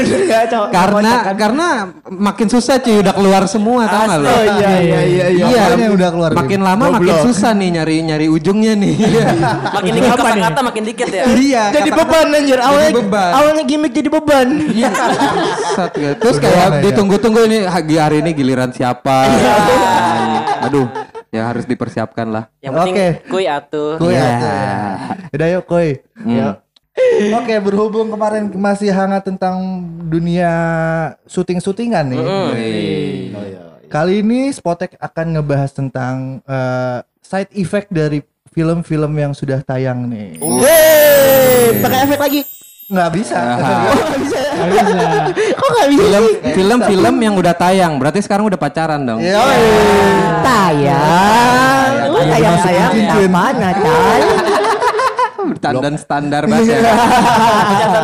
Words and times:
Bener 0.00 0.20
ya, 0.24 0.40
cowok. 0.48 0.68
Karena 0.72 1.12
karena 1.36 1.66
makin 2.08 2.48
susah 2.48 2.80
cuy 2.80 2.96
udah 3.04 3.12
keluar 3.12 3.42
semua 3.44 3.84
tau 3.84 4.02
gak 4.08 4.18
lo? 4.18 4.28
Oh 4.28 4.42
iya 4.42 4.70
iya 4.80 5.00
iya 5.04 5.26
iya. 5.28 5.44
Iya, 5.50 5.62
yang 5.76 5.92
udah 5.92 6.08
keluar, 6.08 6.30
makin 6.32 6.60
lama 6.64 6.84
makin 6.96 7.16
susah 7.24 7.52
nih 7.52 7.68
nyari 7.76 7.96
nyari 8.00 8.26
ujungnya 8.32 8.72
nih. 8.74 8.96
Makin 9.76 9.92
dikit 9.96 10.12
kata-kata 10.16 10.60
makin 10.60 10.82
dikit 10.84 11.08
ya. 11.08 11.24
iya. 11.36 11.64
Jadi 11.72 11.90
beban 11.92 12.26
anjir 12.32 12.58
awalnya 12.60 12.90
beban. 12.96 13.30
awalnya 13.32 13.62
gimmick 13.64 13.92
jadi 13.92 14.08
beban. 14.08 14.48
Iya. 14.70 14.90
Gitu. 15.90 16.14
Terus 16.20 16.36
kayak 16.40 16.56
ya. 16.58 16.80
ditunggu-tunggu 16.84 17.40
ini 17.48 17.58
hari 17.64 17.96
hari 17.96 18.16
ini 18.24 18.30
giliran 18.32 18.70
siapa. 18.72 19.28
Aduh, 20.66 20.86
ya 21.30 21.48
harus 21.48 21.64
dipersiapkan 21.64 22.26
lah. 22.28 22.44
Yang 22.60 22.72
penting 22.76 22.94
Oke. 22.96 23.08
kuy 23.28 23.44
atuh. 23.46 23.92
Kuy 23.96 24.12
Iya. 24.14 24.28
atuh. 24.28 24.94
Udah 25.34 25.46
yuk 25.48 25.62
kuy. 25.66 25.88
Yuk. 26.26 26.54
Oke, 27.36 27.54
berhubung 27.60 28.08
kemarin 28.08 28.48
masih 28.54 28.88
hangat 28.90 29.28
tentang 29.28 29.84
dunia 30.08 30.52
syuting-syutingan 31.28 32.04
nih. 32.10 32.20
Kali 33.90 34.22
ini 34.22 34.54
Spotek 34.54 34.94
akan 34.96 35.26
ngebahas 35.36 35.70
tentang 35.74 36.40
eh, 36.46 36.98
side 37.20 37.52
effect 37.58 37.90
dari 37.90 38.22
film-film 38.50 39.12
yang 39.14 39.32
sudah 39.34 39.62
tayang 39.62 40.06
nih. 40.06 40.38
Hei, 40.38 41.78
pakai 41.82 41.98
efek 42.06 42.18
lagi. 42.18 42.40
Nggak 42.90 43.10
bisa. 43.14 43.38
Kok 45.58 45.68
nggak 45.70 45.88
bisa? 45.94 46.02
Film 46.02 46.24
film-film 46.42 47.14
yang 47.22 47.34
udah 47.38 47.54
tayang, 47.54 48.02
berarti 48.02 48.18
sekarang 48.18 48.50
udah 48.50 48.58
pacaran 48.58 49.06
dong. 49.06 49.22
Ya, 49.22 49.38
Tayang. 50.42 52.10
Lu 52.10 52.18
tayang 52.26 52.56
sayang 52.58 52.90
cincin. 52.90 53.30
apa 53.30 54.49
Natal? 55.48 55.72
Dan 55.80 55.94
standar 55.96 56.42
banget 56.44 56.76
ya. 56.76 56.92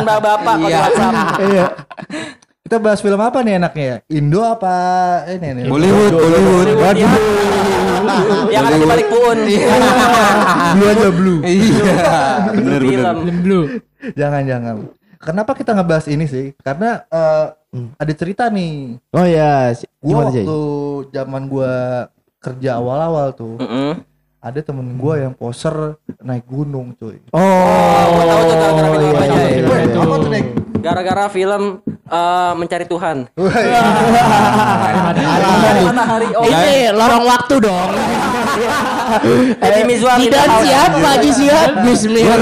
Bapak-bapak 0.01 0.55
Iya. 0.65 0.81
Iya. 1.43 1.65
Kita 2.67 2.83
bahas 2.83 2.99
film 2.99 3.21
apa 3.23 3.39
nih 3.47 3.63
enaknya 3.63 3.85
ya? 3.85 3.97
Indo 4.11 4.43
apa 4.43 4.75
ini 5.31 5.47
nih? 5.55 5.63
Bollywood, 5.71 6.13
Bollywood. 6.19 6.95
Ya. 6.99 7.09
Yang 8.51 8.63
ada 8.67 8.77
di 8.77 8.87
balik 8.87 9.07
puun. 9.07 9.37
Blue 10.75 10.87
aja 10.91 11.07
blue. 11.11 11.39
Iya, 11.47 11.95
bener 12.51 12.81
bener. 12.83 13.15
Film. 13.23 13.37
blue. 13.43 13.65
Jangan 14.19 14.43
jangan. 14.43 14.75
Kenapa 15.17 15.51
kita 15.57 15.71
ngebahas 15.73 16.05
ini 16.11 16.25
sih? 16.27 16.53
Karena 16.59 17.07
eh, 17.07 17.45
ada 17.97 18.13
cerita 18.13 18.51
nih. 18.51 18.99
Oh 19.15 19.25
ya, 19.25 19.71
Gua 20.03 20.29
waktu 20.29 20.45
zaman 21.11 21.41
gua 21.49 21.73
kerja 22.37 22.77
awal-awal 22.77 23.33
tuh, 23.33 23.57
Mm-mm. 23.59 23.97
Ada 24.37 24.59
temen 24.61 24.97
gua 25.01 25.17
yang 25.17 25.33
poser 25.33 25.97
naik 26.21 26.45
gunung, 26.45 26.93
cuy. 26.93 27.17
Oh, 27.33 27.41
gua 28.13 28.25
tahu 28.25 28.41
tuh 28.45 28.55
gara-gara 28.57 28.89
film 28.93 29.15
apa 29.17 29.23
iya, 29.25 29.43
iya, 29.49 29.65
iya. 29.65 29.97
apa 29.97 30.15
tuh 30.21 30.29
naik? 30.29 30.47
Gara-gara 30.77 31.25
film 31.33 31.63
eh, 32.07 32.51
Mencari 32.55 32.85
Tuhan. 32.85 33.17
Matahari 35.87 36.27
oh 36.35 36.43
Ini 36.43 36.91
lorong 36.91 37.23
waktu 37.27 37.55
dong. 37.61 37.89
Deddy 39.61 39.81
Mizwar 39.85 40.17
Dan 40.17 40.49
siapa 40.65 40.97
Haji 40.97 41.29
Siap? 41.31 41.69
Bismillah. 41.85 42.37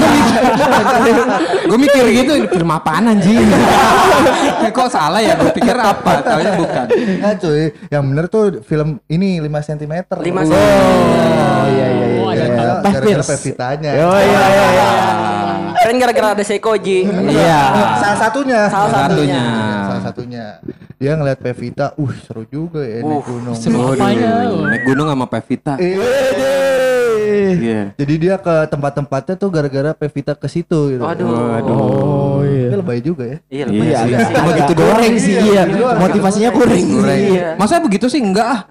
Gue 1.66 1.78
mikir 1.78 2.06
gitu, 2.14 2.32
ini 2.40 2.48
film 2.48 2.70
apaan 2.72 3.12
anjing? 3.12 3.46
Kok 4.72 4.88
salah 4.90 5.20
ya? 5.20 5.36
Gue 5.36 5.52
pikir 5.52 5.76
apa? 5.76 6.24
Taunya 6.24 6.56
bukan. 6.56 6.86
Enggak 6.90 7.34
cuy, 7.44 7.64
yang 7.92 8.04
bener 8.08 8.26
tuh 8.32 8.64
film 8.64 8.98
ini 9.12 9.44
5 9.44 9.68
cm. 9.68 9.94
Lima 10.24 10.42
Oh, 10.42 10.48
cm. 10.48 10.56
Oh 10.56 11.68
iya 11.68 11.88
iya 11.90 12.06
iya. 12.08 12.22
Oh. 12.24 13.24
Pevitanya. 13.26 13.92
Oh 14.08 14.20
iya 14.20 14.44
iya 14.48 14.68
iya. 14.72 15.35
Keren 15.86 16.02
gara-gara 16.02 16.34
ada 16.34 16.42
Seikoji. 16.42 17.06
Iya. 17.06 17.62
Salah 18.02 18.18
satunya. 18.18 18.60
Salah 18.74 18.90
satunya. 18.90 19.44
Salah 19.86 20.02
satunya. 20.02 20.46
Dia 20.98 21.14
ngeliat 21.14 21.38
Pevita, 21.38 21.94
uh 21.94 22.14
seru 22.26 22.42
juga 22.50 22.82
ya 22.82 23.06
naik 23.06 23.22
gunung. 23.22 23.54
Seru 23.54 23.94
apanya? 23.94 24.50
Naik 24.66 24.82
gunung 24.82 25.06
sama 25.14 25.30
Pevita. 25.30 25.78
Iya. 27.46 27.94
Jadi 27.94 28.14
dia 28.18 28.42
ke 28.42 28.66
tempat-tempatnya 28.66 29.38
tuh 29.38 29.54
gara-gara 29.54 29.94
Pevita 29.94 30.34
ke 30.34 30.50
situ 30.50 30.98
gitu. 30.98 31.06
Waduh. 31.06 31.30
Oh 31.70 32.42
Ini 32.42 32.74
iya. 32.74 32.78
lebay 32.82 33.00
juga 33.06 33.24
ya. 33.30 33.38
Iya, 33.46 33.66
Iya 33.70 33.70
lebih 33.70 33.86
sih. 33.94 34.10
sih. 34.10 34.34
Cuma 34.34 34.52
gitu 34.58 34.74
doang. 34.74 34.98
Kurang 34.98 35.16
sih 35.22 35.34
iya. 35.38 35.64
Motivasinya 36.02 36.50
kurang 36.50 36.82
Kurang. 36.82 37.14
sih. 37.14 37.38
Masa 37.62 37.78
begitu 37.78 38.06
sih 38.10 38.26
enggak 38.26 38.48
ah. 38.50 38.62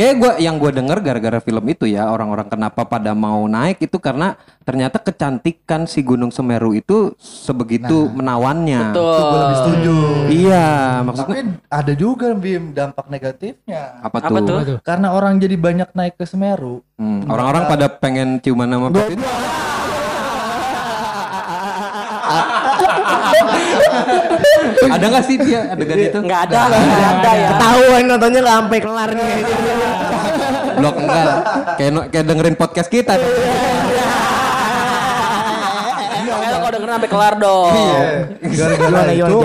Kayak 0.00 0.14
gua 0.16 0.32
yang 0.40 0.56
gua 0.56 0.72
denger 0.72 0.98
gara-gara 1.04 1.38
film 1.44 1.60
itu 1.68 1.84
ya 1.84 2.08
orang-orang 2.08 2.48
kenapa 2.48 2.88
pada 2.88 3.12
mau 3.12 3.44
naik 3.44 3.84
itu 3.84 4.00
karena 4.00 4.32
ternyata 4.64 4.96
kecantikan 4.96 5.84
si 5.84 6.00
Gunung 6.00 6.32
Semeru 6.32 6.72
itu 6.72 7.12
sebegitu 7.20 8.08
menawannya. 8.08 8.96
Betul. 8.96 9.12
Itu 9.12 9.22
gue 9.22 9.38
lebih 9.44 9.58
setuju. 9.60 9.94
Iya, 10.32 10.68
maksudnya 11.04 11.36
Tapi 11.36 11.68
ada 11.68 11.92
juga 11.92 12.26
Bim 12.32 12.72
dampak 12.72 13.12
negatifnya. 13.12 14.00
apa 14.00 14.24
Apa 14.24 14.40
tuh? 14.40 14.48
tuh? 14.48 14.58
Aduh. 14.64 14.78
Karena 14.80 15.12
orang 15.12 15.36
jadi 15.36 15.60
banyak 15.60 15.92
naik 15.92 16.16
ke 16.16 16.24
Semeru. 16.24 16.80
Hmm, 16.96 17.28
orang-orang 17.28 17.68
pada 17.68 17.92
pengen 17.92 18.40
ciuman 18.40 18.72
sama 18.72 18.88
Pevita. 18.88 19.28
ada 24.94 25.04
nggak 25.10 25.24
sih 25.24 25.36
dia 25.40 25.60
adegan 25.72 25.98
itu? 25.98 26.18
Enggak 26.20 26.40
ada, 26.50 26.58
enggak 26.68 27.10
ada 27.20 27.30
ya. 27.34 27.48
Ketahuan 27.54 28.02
nontonnya 28.06 28.40
nggak 28.44 28.56
sampai 28.62 28.78
kelar 28.80 29.10
nih. 29.14 29.34
Blok 30.78 30.96
enggak. 31.00 31.26
Kayak 31.76 31.92
kayak 32.12 32.24
dengerin 32.26 32.56
podcast 32.56 32.88
kita. 32.88 33.14
Makanya 36.30 36.56
kalau 36.60 36.70
dengerin 36.72 36.94
sampai 36.96 37.10
kelar 37.10 37.34
dong. 37.38 37.74
Gara-gara 38.40 39.12
itu 39.12 39.38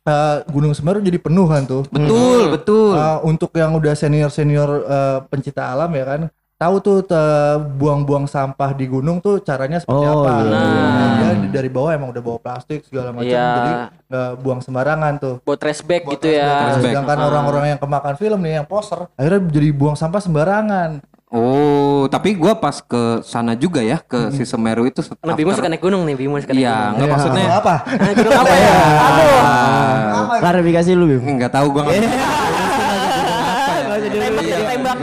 eh, 0.00 0.36
Gunung 0.48 0.72
Semeru 0.72 0.98
jadi 1.04 1.18
penuh 1.20 1.46
kan 1.46 1.62
tuh. 1.68 1.82
Betul, 1.92 2.56
betul. 2.56 2.96
Eh, 2.96 3.18
untuk 3.26 3.50
yang 3.54 3.76
udah 3.76 3.94
senior-senior 3.94 4.70
eh, 4.88 5.18
pencinta 5.28 5.70
alam 5.70 5.92
ya 5.92 6.04
kan 6.06 6.20
tahu 6.60 6.76
tuh 6.78 6.98
buang-buang 7.72 8.28
sampah 8.28 8.70
di 8.70 8.84
gunung 8.84 9.16
tuh 9.18 9.40
caranya 9.40 9.80
seperti 9.80 10.04
Oh, 10.04 10.20
apa. 10.20 10.44
iya. 10.44 10.52
Nah, 10.52 11.08
dia 11.16 11.32
di- 11.38 11.48
dari 11.50 11.68
bawah 11.68 11.90
emang 11.90 12.12
udah 12.12 12.20
bawa 12.20 12.36
plastik 12.38 12.84
segala 12.84 13.10
macam 13.10 13.24
Iya. 13.26 13.48
jadi 13.50 13.72
nggak 14.06 14.30
buang 14.38 14.60
sembarangan 14.60 15.12
tuh. 15.16 15.34
Buat 15.40 15.56
trashback 15.58 16.04
Buat 16.04 16.12
gitu 16.14 16.28
ya. 16.30 16.76
Sedangkan 16.76 17.16
orang-orang 17.18 17.64
yang 17.66 17.80
kemakan 17.80 18.14
film 18.14 18.38
nih 18.38 18.60
yang 18.60 18.66
poser 18.66 19.08
akhirnya 19.10 19.40
jadi 19.48 19.68
buang 19.72 19.96
sampah 19.96 20.20
sembarangan. 20.20 21.00
Oh, 21.30 22.04
tapi 22.06 22.34
gua 22.34 22.52
pas 22.54 22.76
ke 22.76 23.02
sana 23.22 23.54
juga 23.54 23.80
ya 23.80 23.96
ke 23.98 24.28
si 24.30 24.42
Semeru 24.42 24.82
itu 24.84 24.98
Nah, 25.16 25.32
Bimo 25.32 25.54
suka 25.54 25.70
naik 25.70 25.78
gunung 25.78 26.02
nih, 26.02 26.18
Bimo 26.18 26.36
suka 26.36 26.50
naik 26.50 26.60
Iya, 26.60 26.74
gunung. 26.74 26.90
enggak 26.92 27.08
maksudnya 27.08 27.44
apa? 27.54 27.74
Naik 28.02 28.16
gunung 28.18 28.34
apa 28.36 28.50
ya? 28.52 28.70
Aduh. 29.06 29.38
Klarifikasi 30.36 30.90
lu 30.92 31.04
Bim. 31.08 31.20
enggak 31.30 31.50
tahu 31.50 31.66
gua 31.70 31.82
nggak 31.86 31.96
Tembak, 34.10 34.42
Iya, 34.42 34.58
tembak. 34.66 34.96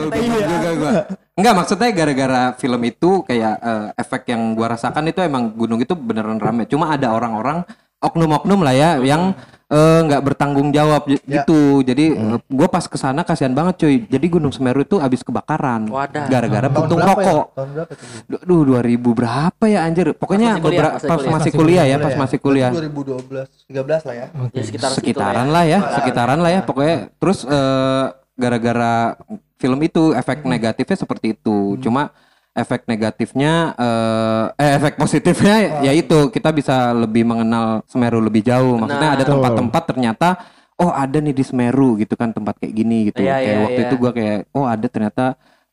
juga 0.46 0.70
gua. 0.76 0.92
Enggak 1.38 1.54
maksudnya 1.54 1.90
gara-gara 1.94 2.42
film 2.58 2.82
itu 2.82 3.22
kayak 3.22 3.56
eh, 3.62 3.88
efek 3.96 4.26
yang 4.28 4.58
gua 4.58 4.74
rasakan 4.74 5.06
itu 5.06 5.22
emang 5.22 5.54
gunung 5.54 5.78
itu 5.78 5.94
beneran 5.94 6.42
rame. 6.42 6.66
Cuma 6.66 6.90
ada 6.90 7.14
orang-orang 7.14 7.62
oknum-oknum 7.98 8.62
lah 8.62 8.74
ya 8.74 8.90
yang 8.98 9.38
eh, 9.68 10.00
nggak 10.02 10.22
bertanggung 10.22 10.70
jawab 10.70 11.06
Ya. 11.06 11.22
gitu. 11.22 11.82
Jadi 11.82 12.06
eh, 12.10 12.38
gua 12.50 12.66
pas 12.66 12.82
ke 12.82 12.98
sana 12.98 13.22
kasihan 13.22 13.54
banget 13.54 13.78
cuy. 13.78 13.96
Jadi 14.06 14.26
Gunung 14.28 14.50
Semeru 14.50 14.82
itu 14.82 14.98
habis 14.98 15.22
kebakaran. 15.22 15.86
Wadah. 15.86 16.26
Gara-gara 16.26 16.68
puntung 16.68 16.98
berapa 16.98 17.22
ya? 17.22 17.26
rokok. 17.30 17.46
Tahun 17.54 17.70
berapa 17.70 17.92
tuh? 17.94 18.42
Duh, 18.42 18.62
2000 18.66 18.98
berapa 19.14 19.64
ya 19.68 19.80
anjir? 19.86 20.08
Pokoknya 20.18 20.58
Pas 20.58 20.66
masih 20.66 20.74
kuliah, 20.74 20.90
pas 20.90 21.02
kuliah. 21.06 21.34
masih 21.38 21.52
kuliah 21.54 21.86
ya, 21.86 21.96
pas 21.96 22.02
Kuliah. 22.02 22.18
masih 22.18 22.38
kuliah. 22.42 22.70
Berarti 22.74 22.90
2012, 22.90 23.46
13 23.70 24.10
lah 24.10 24.16
ya. 24.16 24.26
Ya 24.50 24.64
sekitar 24.66 24.90
segitu 24.90 24.98
sekitaran 25.14 25.48
lah 25.50 25.64
ya, 25.66 25.80
sekitaran 26.02 26.40
lah 26.42 26.50
ya 26.50 26.62
pokoknya 26.66 26.96
terus 27.22 27.46
eh, 27.46 28.06
gara-gara 28.38 29.18
film 29.58 29.80
itu 29.82 30.14
efek 30.14 30.46
negatifnya 30.46 30.98
seperti 30.98 31.34
itu. 31.36 31.76
Cuma 31.82 32.14
efek 32.54 32.86
negatifnya 32.86 33.74
eh, 33.78 34.46
eh 34.64 34.72
efek 34.78 34.98
positifnya 34.98 35.84
ya 35.86 35.92
itu 35.94 36.30
kita 36.30 36.54
bisa 36.54 36.94
lebih 36.94 37.26
mengenal 37.26 37.84
Semeru 37.90 38.22
lebih 38.22 38.46
jauh. 38.46 38.78
Maksudnya 38.78 39.18
ada 39.18 39.24
Betul. 39.26 39.34
tempat-tempat 39.36 39.84
ternyata 39.90 40.30
oh 40.78 40.94
ada 40.94 41.18
nih 41.18 41.34
di 41.34 41.44
Semeru 41.44 41.98
gitu 41.98 42.14
kan 42.14 42.32
tempat 42.32 42.62
kayak 42.62 42.74
gini 42.78 43.10
gitu. 43.10 43.26
Iya, 43.26 43.42
kayak 43.42 43.50
iya, 43.50 43.64
waktu 43.66 43.82
iya. 43.82 43.88
itu 43.90 43.96
gua 43.98 44.12
kayak 44.14 44.40
oh 44.54 44.66
ada 44.70 44.88
ternyata 44.88 45.26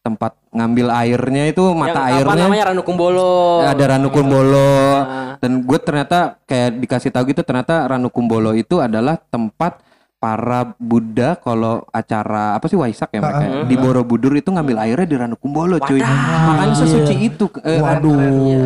tempat 0.04 0.36
ngambil 0.52 0.92
airnya 0.92 1.48
itu 1.48 1.64
Yang 1.64 1.80
mata 1.80 2.00
apa 2.04 2.12
airnya. 2.12 2.44
namanya 2.44 2.64
Ranu 2.68 2.82
Kumbolo. 2.84 3.64
ada 3.64 3.84
Ranu 3.96 4.08
Kumbolo. 4.12 4.68
Nah. 5.00 5.40
dan 5.40 5.52
gue 5.64 5.78
ternyata 5.80 6.18
kayak 6.44 6.76
dikasih 6.76 7.10
tahu 7.12 7.32
gitu 7.32 7.40
ternyata 7.40 7.88
Ranu 7.88 8.12
Kumbolo 8.12 8.52
itu 8.52 8.84
adalah 8.84 9.16
tempat 9.16 9.80
para 10.24 10.72
Buddha 10.80 11.36
kalau 11.36 11.84
acara 11.86 12.56
apa 12.56 12.64
sih 12.64 12.74
Waisak 12.74 13.12
ya 13.12 13.20
mereka 13.20 13.44
Hmm. 13.44 13.68
di 13.68 13.76
Borobudur 13.76 14.32
itu 14.32 14.48
ngambil 14.48 14.80
airnya 14.80 15.04
di 15.04 15.16
Ranukumbolo 15.18 15.76
cuy. 15.78 16.00
Makanya 16.00 16.72
sesuci 16.74 17.28
itu. 17.28 17.44
Eh, 17.60 17.76
Waduh. 17.76 18.16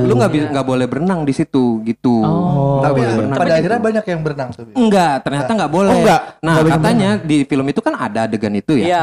Lu 0.07 0.15
nggak 0.15 0.31
bisa 0.31 0.47
nggak 0.49 0.63
boleh 0.65 0.87
berenang 0.87 1.27
di 1.27 1.35
situ 1.35 1.83
gitu. 1.83 2.23
Oh. 2.23 2.79
Nggak 2.79 2.85
Tapi 2.85 2.99
boleh 3.01 3.15
berenang. 3.19 3.39
pada 3.39 3.53
akhirnya 3.53 3.81
banyak 3.83 4.05
yang 4.07 4.21
berenang 4.23 4.49
tuh. 4.55 4.63
Enggak, 4.71 5.15
ternyata 5.21 5.51
nggak 5.51 5.73
boleh. 5.73 5.91
Oh, 5.91 5.99
enggak? 5.99 6.21
Nah, 6.39 6.55
boleh 6.57 6.71
katanya 6.71 7.11
di 7.19 7.37
film 7.43 7.67
itu 7.67 7.81
kan 7.81 7.95
ada 7.97 8.21
adegan 8.25 8.55
itu 8.55 8.79
ya. 8.79 8.87
Iya. 8.87 9.03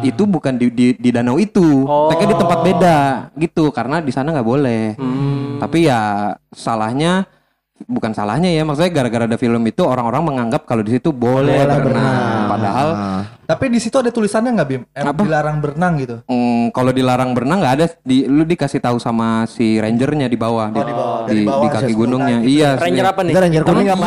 Itu 0.00 0.24
bukan 0.24 0.56
di, 0.56 0.72
di 0.72 0.86
di 0.96 1.10
danau 1.12 1.36
itu. 1.36 1.84
Oh. 1.84 2.08
Tapi 2.08 2.24
di 2.24 2.34
tempat 2.34 2.58
beda 2.64 2.98
gitu 3.36 3.68
karena 3.68 4.00
di 4.00 4.08
sana 4.08 4.32
nggak 4.32 4.48
boleh. 4.48 4.96
Hmm. 4.96 5.60
Tapi 5.60 5.84
ya 5.84 6.00
salahnya 6.50 7.28
bukan 7.88 8.12
salahnya 8.12 8.50
ya 8.50 8.62
maksudnya 8.62 8.92
gara-gara 8.92 9.24
ada 9.24 9.36
film 9.36 9.62
itu 9.64 9.80
orang-orang 9.82 10.20
menganggap 10.20 10.68
kalau 10.68 10.84
di 10.84 10.96
situ 10.96 11.10
boleh 11.10 11.64
berenang. 11.64 12.48
Padahal 12.48 12.88
Tapi 13.44 13.66
di 13.66 13.82
situ 13.82 13.98
ada 13.98 14.14
tulisannya 14.14 14.54
nggak 14.54 14.68
Bim? 14.68 14.82
Em, 14.94 15.04
Apa? 15.10 15.26
dilarang 15.26 15.58
berenang 15.58 15.92
gitu. 15.98 16.16
mm, 16.22 16.70
kalau 16.70 16.94
dilarang 16.94 17.34
berenang 17.34 17.58
nggak 17.58 17.74
ada 17.74 17.86
di 18.00 18.22
lu 18.30 18.46
dikasih 18.46 18.78
tahu 18.78 19.02
sama 19.02 19.42
si 19.50 19.74
rangernya 19.76 20.30
di 20.30 20.38
bawah 20.38 20.70
di, 20.70 20.78
Oh, 20.78 20.86
di 20.86 20.94
bawah. 20.94 21.20
di, 21.26 21.40
bawah 21.42 21.62
di 21.62 21.68
kaki 21.68 21.92
gunungnya. 21.92 22.38
sepuluh 22.38 22.54
Iya. 22.54 22.70
Ranger 22.78 23.06
apa 23.10 23.20
nih? 23.26 23.34
Ranger 23.34 23.62
kuning 23.66 23.88
apa? 23.90 24.06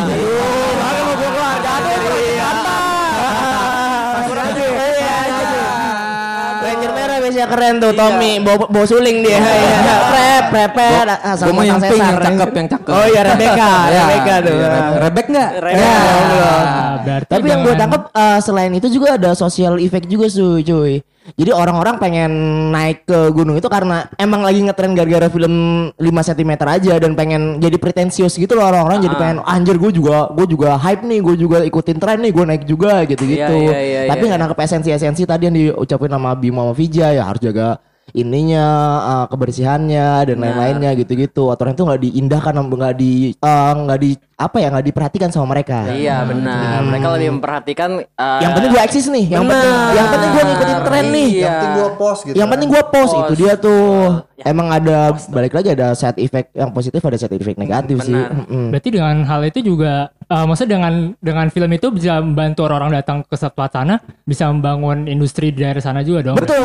Biasanya 7.44 7.48
keren 7.50 7.76
tuh 7.78 7.92
Tommy 7.94 8.32
bawa, 8.40 8.66
bawa 8.66 8.86
suling 8.86 9.18
dia 9.20 9.38
Iya. 9.38 9.96
prep 10.08 10.44
prepet 10.50 11.06
ah, 11.10 11.34
Gua 11.36 11.52
mau 11.52 11.64
yang 11.64 11.80
pink 11.80 12.00
yang 12.00 12.18
cakep 12.18 12.50
yang 12.54 12.68
cakep. 12.70 12.90
oh 12.90 13.06
iya 13.06 13.22
Rebecca 13.24 13.72
Ya, 13.94 14.02
Rebecca 14.02 14.34
tuh 14.40 14.54
iya, 14.54 14.68
Re- 14.70 15.00
Rebek 15.04 15.26
nggak? 15.28 15.50
Rebek. 15.60 15.78
Ya, 15.78 15.94
Ya, 15.94 16.18
belum. 16.24 17.22
Tapi 17.26 17.46
yang 17.46 17.60
gue 17.62 17.74
tangkap 17.76 18.04
eh, 18.10 18.40
selain 18.40 18.72
itu 18.72 18.88
juga 18.88 19.08
ada 19.16 19.32
social 19.34 19.76
effect 19.78 20.08
juga 20.08 20.26
cuy, 20.26 20.62
cuy. 20.64 20.94
Jadi 21.40 21.56
orang-orang 21.56 21.96
pengen 22.04 22.32
naik 22.76 23.08
ke 23.08 23.20
gunung 23.32 23.56
itu 23.56 23.72
karena 23.72 24.12
emang 24.20 24.44
lagi 24.44 24.60
ngetren 24.60 24.92
gara-gara 24.92 25.32
film 25.32 25.56
5 25.96 26.04
cm 26.04 26.52
aja 26.68 26.94
dan 27.00 27.16
pengen 27.16 27.64
jadi 27.64 27.80
pretensius 27.80 28.36
gitu 28.36 28.54
loh 28.60 28.68
orang-orang. 28.68 29.00
Jadi 29.00 29.16
pengen 29.16 29.38
anjir 29.48 29.80
gue 29.80 29.92
juga 29.96 30.28
gue 30.36 30.46
juga 30.52 30.76
hype 30.76 31.08
nih, 31.08 31.20
gue 31.24 31.36
juga 31.40 31.58
ikutin 31.64 31.98
tren 31.98 32.20
nih, 32.20 32.32
gue 32.36 32.46
naik 32.46 32.64
juga 32.68 33.08
gitu-gitu. 33.08 33.56
Iya, 33.56 33.80
iya, 33.80 34.02
iya, 34.04 34.10
Tapi 34.12 34.24
iya, 34.28 34.30
nggak 34.36 34.42
nangkep 34.44 34.60
esensi-esensi 34.68 35.24
tadi 35.24 35.44
yang 35.48 35.56
diucapin 35.56 36.12
sama 36.12 36.36
Bima 36.36 36.68
sama 36.68 36.74
Vija 36.76 37.08
ya 37.16 37.24
harus 37.24 37.40
jaga 37.40 37.80
ininya 38.12 38.66
eh, 39.02 39.26
kebersihannya 39.28 40.08
dan 40.26 40.38
lain-lainnya 40.38 40.92
gitu-gitu 40.94 41.50
aturan 41.50 41.72
itu 41.72 41.82
nggak 41.82 42.02
diindahkan 42.02 42.54
nggak 42.54 42.94
di 42.94 43.12
eh, 43.32 43.72
nggak 43.74 44.00
di 44.00 44.12
apa 44.34 44.58
ya 44.60 44.68
nggak 44.70 44.86
diperhatikan 44.86 45.30
sama 45.30 45.56
mereka 45.56 45.88
Iya 45.88 46.28
benar. 46.28 46.84
Mereka 46.84 47.08
lebih 47.16 47.30
memperhatikan. 47.34 47.90
eh, 48.04 48.40
yang 48.44 48.52
penting 48.52 48.70
gue 48.70 48.82
eksis 48.82 49.06
nih 49.08 49.26
yang 49.30 49.44
Bener. 49.44 49.56
penting 49.56 49.74
yang 49.94 50.08
penting 50.10 50.30
gue 50.30 50.44
ngikutin 50.44 50.80
tren 50.84 51.06
nih 51.08 51.30
Iya. 51.30 51.40
Yang 51.40 51.54
penting 51.56 51.72
gua 51.74 51.90
post 51.96 52.22
gitu. 52.24 52.36
yang 52.36 52.50
penting 52.50 52.68
gue 52.68 52.84
post 52.84 53.14
Post. 53.14 53.22
itu 53.24 53.34
dia 53.40 53.54
tuh 53.56 53.86
Ya. 54.34 54.50
emang 54.50 54.68
ada 54.68 54.98
balik 55.30 55.54
lagi 55.54 55.72
ada 55.72 55.94
side 55.94 56.20
effect 56.20 56.52
yang 56.52 56.70
positif 56.70 57.00
ada 57.00 57.16
side 57.16 57.32
effect 57.32 57.56
negatif 57.56 58.02
sih 58.02 58.12
Benar. 58.12 58.44
Mm-mm. 58.44 58.66
Berarti 58.70 58.90
dengan 58.90 59.16
hal 59.24 59.42
itu 59.46 59.60
juga 59.64 59.94
eh, 60.20 60.44
maksudnya 60.44 60.76
dengan 60.76 60.94
dengan 61.18 61.48
film 61.48 61.72
itu 61.72 61.88
bisa 61.90 62.20
membantu 62.20 62.68
orang-orang 62.68 63.00
datang 63.00 63.18
ke 63.22 63.34
setelah 63.34 63.70
sana 63.70 63.96
bisa 64.22 64.50
membangun 64.50 65.08
industri 65.08 65.50
di 65.50 65.64
daerah 65.64 65.80
sana 65.80 66.02
juga 66.02 66.20
dong. 66.26 66.36
betul 66.36 66.60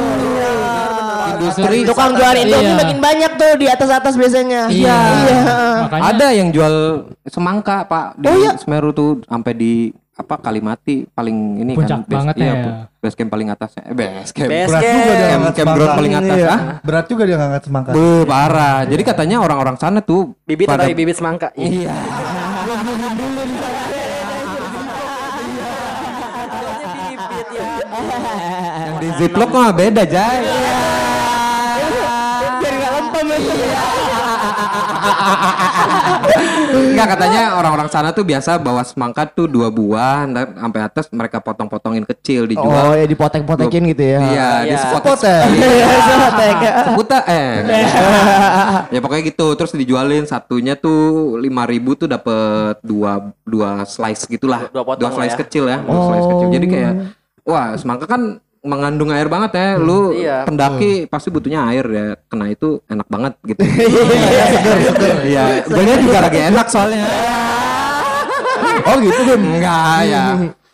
Industri 1.40 1.79
tukang 1.85 2.12
jual 2.12 2.35
Indomie 2.37 2.67
Iya. 2.67 2.76
makin 2.76 2.99
banyak 2.99 3.32
tuh 3.35 3.52
di 3.55 3.67
atas 3.67 3.88
atas 3.88 4.14
biasanya 4.14 4.67
Iya. 4.67 4.99
iya 5.23 5.40
Makanya 5.82 6.02
Ada 6.08 6.26
yang 6.32 6.49
jual 6.49 6.75
semangka 7.25 7.85
pak 7.85 8.17
di 8.17 8.26
Oh, 8.26 8.35
iya? 8.37 8.52
Semeru 8.55 8.90
tuh 8.90 9.23
sampai 9.25 9.52
di 9.52 9.73
apa 10.12 10.35
Kalimati 10.37 11.06
paling 11.08 11.62
ini 11.62 11.73
Puncak 11.73 12.02
kan 12.02 12.11
banget 12.11 12.35
iya, 12.37 12.52
ya. 12.52 12.73
base 12.99 13.14
camp 13.14 13.31
paling 13.31 13.49
atasnya 13.49 13.82
eh 13.85 13.94
base 13.94 14.32
camp 14.32 14.50
Base 14.50 14.67
Berat 14.69 14.82
juga 14.82 15.12
dia 15.12 15.26
camp. 15.29 15.44
camp 15.55 15.69
ground 15.73 15.93
paling 15.94 16.14
atas 16.17 16.37
Iya. 16.37 16.49
ah 16.49 16.61
Berat 16.82 17.06
juga 17.06 17.23
dia 17.23 17.37
ngangkat 17.37 17.62
semangka. 17.64 17.90
Buh, 17.94 18.23
parah 18.25 18.79
jadi 18.82 19.02
katanya 19.05 19.37
orang-orang 19.38 19.76
sana 19.76 19.99
tuh 20.00 20.35
Bibit 20.43 20.67
pada 20.67 20.85
atau 20.85 20.93
bibit 20.93 21.14
semangka. 21.14 21.55
iya 21.55 21.94
yang 28.81 28.96
di 28.99 29.08
ziplock 29.17 29.50
mah 29.50 29.70
beda 29.70 30.02
jay 30.05 30.38
biar 30.40 30.88
Enggak 36.69 37.06
katanya 37.16 37.43
orang-orang 37.56 37.88
sana 37.88 38.08
tuh 38.10 38.22
biasa 38.22 38.58
bawa 38.58 38.82
semangka 38.82 39.25
tuh 39.26 39.46
dua 39.46 39.69
buah 39.69 40.26
sampai 40.28 40.81
atas 40.81 41.08
mereka 41.10 41.38
potong-potongin 41.38 42.05
kecil 42.05 42.44
oh 42.44 42.49
dijual 42.49 42.87
ya 42.94 43.06
dipotek-potekin 43.06 43.82
gitu 43.88 44.02
ya 44.05 44.20
iya 44.28 44.49
di 44.62 44.69
Iya. 44.69 44.78
Spot 44.78 45.05
ya? 45.19 45.40
Iya, 45.78 45.87
potek. 46.28 46.56
seputa 46.88 47.19
eh 47.26 47.50
ya 48.94 48.99
pokoknya 48.99 49.22
gitu 49.26 49.46
terus 49.55 49.72
dijualin 49.72 50.25
satunya 50.25 50.75
tuh 50.75 51.37
lima 51.38 51.64
ribu 51.64 51.94
tuh 51.94 52.06
dapet 52.06 52.78
dua 52.82 53.32
dua 53.43 53.82
slice 53.84 54.26
gitulah 54.26 54.69
Dua 54.70 54.84
potong 54.84 55.12
slice 55.12 55.32
lah 55.32 55.38
ya. 55.38 55.43
kecil 55.43 55.64
ya 55.66 55.78
dua 55.81 56.00
slice 56.06 56.26
kecil 56.28 56.49
jadi 56.50 56.66
kayak 56.66 56.93
wah 57.43 57.72
semangka 57.75 58.06
kan 58.06 58.22
mengandung 58.64 59.10
air 59.14 59.28
banget 59.31 59.50
ya. 59.55 59.69
Lu 59.78 60.12
Iya. 60.14 60.44
pendaki 60.46 61.06
pasti 61.06 61.28
butuhnya 61.31 61.69
air 61.70 61.87
ya. 61.88 62.06
Kena 62.26 62.50
itu 62.50 62.82
enak 62.87 63.06
banget 63.06 63.32
gitu. 63.46 63.60
Iya 65.28 65.62
gue 65.66 65.96
juga 66.02 66.19
lagi 66.25 66.38
enak 66.49 66.66
soalnya. 66.70 67.05
Oh 68.88 68.96
gitu 69.02 69.20
kan 69.20 69.40
enggak 69.40 70.00
ya 70.08 70.25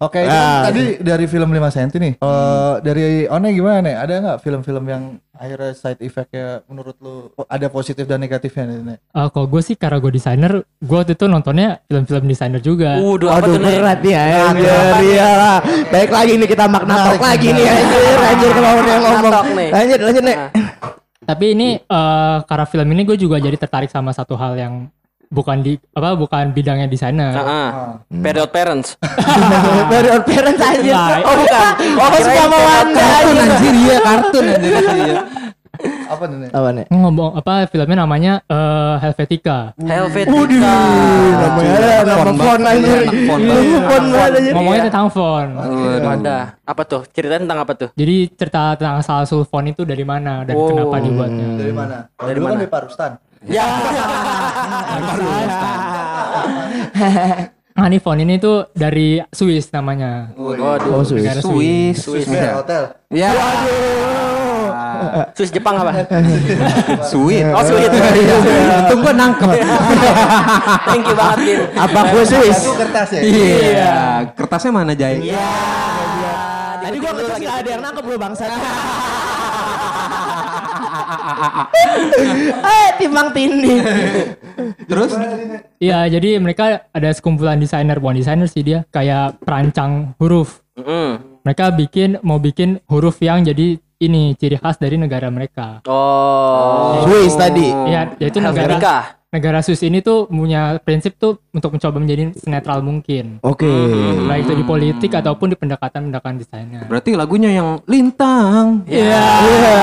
Oke, 0.00 0.18
itu 0.18 0.32
Ah. 0.32 0.64
kan 0.64 0.72
tadi 0.72 0.84
dari 0.98 1.28
film 1.28 1.52
5 1.52 1.68
cm 1.68 1.88
nih. 1.94 2.12
Eh 2.16 2.74
dari 2.80 3.02
One 3.28 3.52
gimana 3.52 3.78
nih? 3.82 3.94
Ada 3.94 4.14
nggak 4.18 4.38
film-film 4.40 4.84
yang 4.86 5.02
akhirnya 5.30 5.72
side 5.72 6.00
effect-nya 6.00 6.64
menurut 6.64 6.96
lu 6.96 7.14
ada 7.44 7.68
positif 7.68 8.08
dan 8.08 8.16
negatifnya 8.18 8.64
nih? 8.64 8.76
Nek? 8.82 8.98
Eh, 9.04 9.28
kalau 9.28 9.46
gue 9.46 9.60
sih 9.60 9.76
karena 9.76 10.00
gue 10.00 10.08
desainer, 10.10 10.52
gue 10.64 10.96
waktu 10.96 11.12
itu 11.12 11.24
nontonnya 11.26 11.84
film-film 11.84 12.24
desainer 12.24 12.58
juga. 12.58 12.96
Waduh, 12.96 13.28
apa 13.28 13.44
Aduh 13.44 13.52
tuh 13.52 13.60
nih? 13.60 13.76
berat 13.76 13.98
nih 14.00 14.14
anjir 14.16 14.72
iya 15.04 15.28
lah. 15.34 15.58
Baik 15.86 16.10
lagi 16.10 16.32
nih 16.34 16.48
kita 16.48 16.64
makna 16.66 16.94
talk 17.06 17.20
lagi 17.20 17.48
nih 17.50 17.66
anjir 17.68 18.16
anjir 18.24 18.50
kalau 18.50 18.72
udah 18.78 18.96
ngomong. 18.98 19.32
Lanjut 19.68 20.00
lanjut 20.00 20.24
nih. 20.24 20.36
Tapi 21.22 21.44
ini 21.52 21.68
eh, 21.76 22.36
karena 22.42 22.64
film 22.64 22.88
ini 22.88 23.02
gue 23.04 23.16
juga 23.16 23.36
jadi 23.36 23.54
tertarik 23.54 23.92
sama 23.92 24.10
satu 24.10 24.32
hal 24.32 24.56
yang 24.56 24.88
bukan 25.32 25.64
di 25.64 25.72
apa 25.96 26.12
bukan 26.12 26.52
bidangnya 26.52 26.86
desainer. 26.86 27.32
Heeh. 27.32 27.68
Period 28.20 28.50
parents. 28.52 29.00
Dari 29.90 30.08
parents 30.22 30.60
anjir. 30.60 30.92
Nah, 30.92 31.24
Oh 31.24 31.34
bukan. 31.34 31.64
Oh 31.96 32.08
suka 32.14 32.44
mau 32.46 32.60
anda 32.62 33.00
kartun 33.00 33.36
anjir. 33.40 33.72
iya 33.74 33.96
kartun 33.98 34.44
anjir 34.46 34.72
iya. 35.00 35.16
Apa 36.06 36.28
nih? 36.28 36.52
Apa 36.52 36.68
nih? 36.70 36.84
Ngomong 36.92 37.32
apa 37.34 37.64
filmnya 37.66 37.96
namanya 37.98 38.32
eh, 38.44 38.94
Helvetica. 39.00 39.72
Helvetica. 39.80 40.76
Namanya 41.40 41.72
ada 41.74 42.02
nama 42.06 42.32
Font 42.36 42.62
anjir. 42.62 43.00
Font 43.26 43.42
Iya, 43.42 44.22
anjir. 44.28 44.52
Ngomongnya 44.52 44.82
tentang 44.86 45.08
font. 45.08 45.50
Waduh. 45.56 46.12
Ada. 46.12 46.38
Apa 46.62 46.82
tuh? 46.84 47.02
Ceritanya 47.08 47.48
tentang 47.48 47.60
apa 47.64 47.72
tuh? 47.74 47.88
Jadi 47.96 48.16
cerita 48.30 48.76
tentang 48.76 49.00
asal 49.00 49.24
usul 49.24 49.42
font 49.42 49.64
itu 49.64 49.82
dari 49.82 50.04
mana 50.04 50.44
dan 50.44 50.54
Oh. 50.54 50.68
kenapa 50.70 51.00
dibuatnya. 51.00 51.46
Dari 51.56 51.72
mana? 51.72 51.96
Dari 52.14 52.36
kan 52.36 52.44
mana? 52.44 52.56
dari 52.60 52.68
Parustan. 52.70 53.12
Ya. 53.42 53.66
Nah 57.72 57.86
ini 57.90 57.98
font 57.98 58.20
ini 58.20 58.36
tuh 58.38 58.68
dari 58.76 59.18
Swiss 59.32 59.72
namanya. 59.72 60.30
Waduh. 60.36 61.00
Oh, 61.00 61.02
Swiss. 61.02 61.24
Swiss 61.40 61.42
Swiss. 61.42 61.96
Swiss 62.04 62.26
ya. 62.30 62.60
Hotel. 62.60 62.82
ya 63.10 63.30
Swiss 65.34 65.50
Jepang 65.50 65.74
apa? 65.82 65.90
sweet 67.10 67.42
Oh, 67.50 67.64
sweet. 67.66 67.90
itu 67.90 68.94
gua 69.02 69.12
nangkep 69.12 69.50
Thank 70.88 71.04
you 71.10 71.14
banget, 71.16 71.38
Bin. 71.42 71.60
Apa 71.74 72.00
khusus? 72.14 72.56
Itu 72.62 72.72
kertas 72.78 73.08
ya? 73.10 73.20
iya 73.24 73.96
kertasnya 74.36 74.70
mana 74.70 74.92
Jay 74.94 75.18
Tadi 76.82 76.96
gua 76.98 77.12
ngecas 77.14 77.38
nggak 77.38 77.56
ada 77.62 77.68
yang 77.70 77.82
nangkep 77.82 78.04
lu 78.06 78.16
bangsat. 78.18 78.50
Eh 82.62 82.88
timbang 83.00 83.28
tindih. 83.34 83.80
terus 84.86 85.16
Iya 85.82 86.06
jadi 86.06 86.38
mereka 86.38 86.86
ada 86.92 87.10
sekumpulan 87.10 87.58
desainer 87.58 87.98
bukan 87.98 88.18
desainer 88.20 88.46
sih 88.46 88.62
dia 88.62 88.84
kayak 88.92 89.40
perancang 89.42 90.14
huruf. 90.18 90.62
Mm. 90.78 91.42
Mereka 91.42 91.74
bikin 91.74 92.10
mau 92.22 92.38
bikin 92.38 92.78
huruf 92.86 93.18
yang 93.18 93.42
jadi 93.42 93.76
ini 94.02 94.34
ciri 94.34 94.58
khas 94.58 94.82
dari 94.82 94.98
negara 94.98 95.30
mereka. 95.30 95.82
Oh. 95.86 97.06
Swiss 97.06 97.38
tadi. 97.38 97.70
Iya, 97.70 98.18
yaitu 98.18 98.42
negara 98.42 98.78
Helvetica. 98.78 99.21
Negara 99.32 99.58
Swiss 99.58 99.80
ini 99.80 99.98
tuh 99.98 100.28
punya 100.28 100.76
prinsip 100.78 101.16
tuh 101.16 101.40
untuk 101.50 101.72
mencoba 101.72 101.96
menjadi 101.96 102.36
senetral 102.36 102.80
mungkin. 102.80 103.40
Oke. 103.40 103.64
Baik 104.22 104.44
itu 104.44 104.54
di 104.54 104.62
politik 104.62 105.08
ataupun 105.10 105.48
di 105.48 105.56
pendekatan-pendekatan 105.56 106.34
desainnya. 106.36 106.80
Berarti 106.84 107.16
lagunya 107.16 107.48
yang 107.50 107.80
lintang. 107.86 108.84
Iya. 108.84 109.24
Iya. 109.42 109.76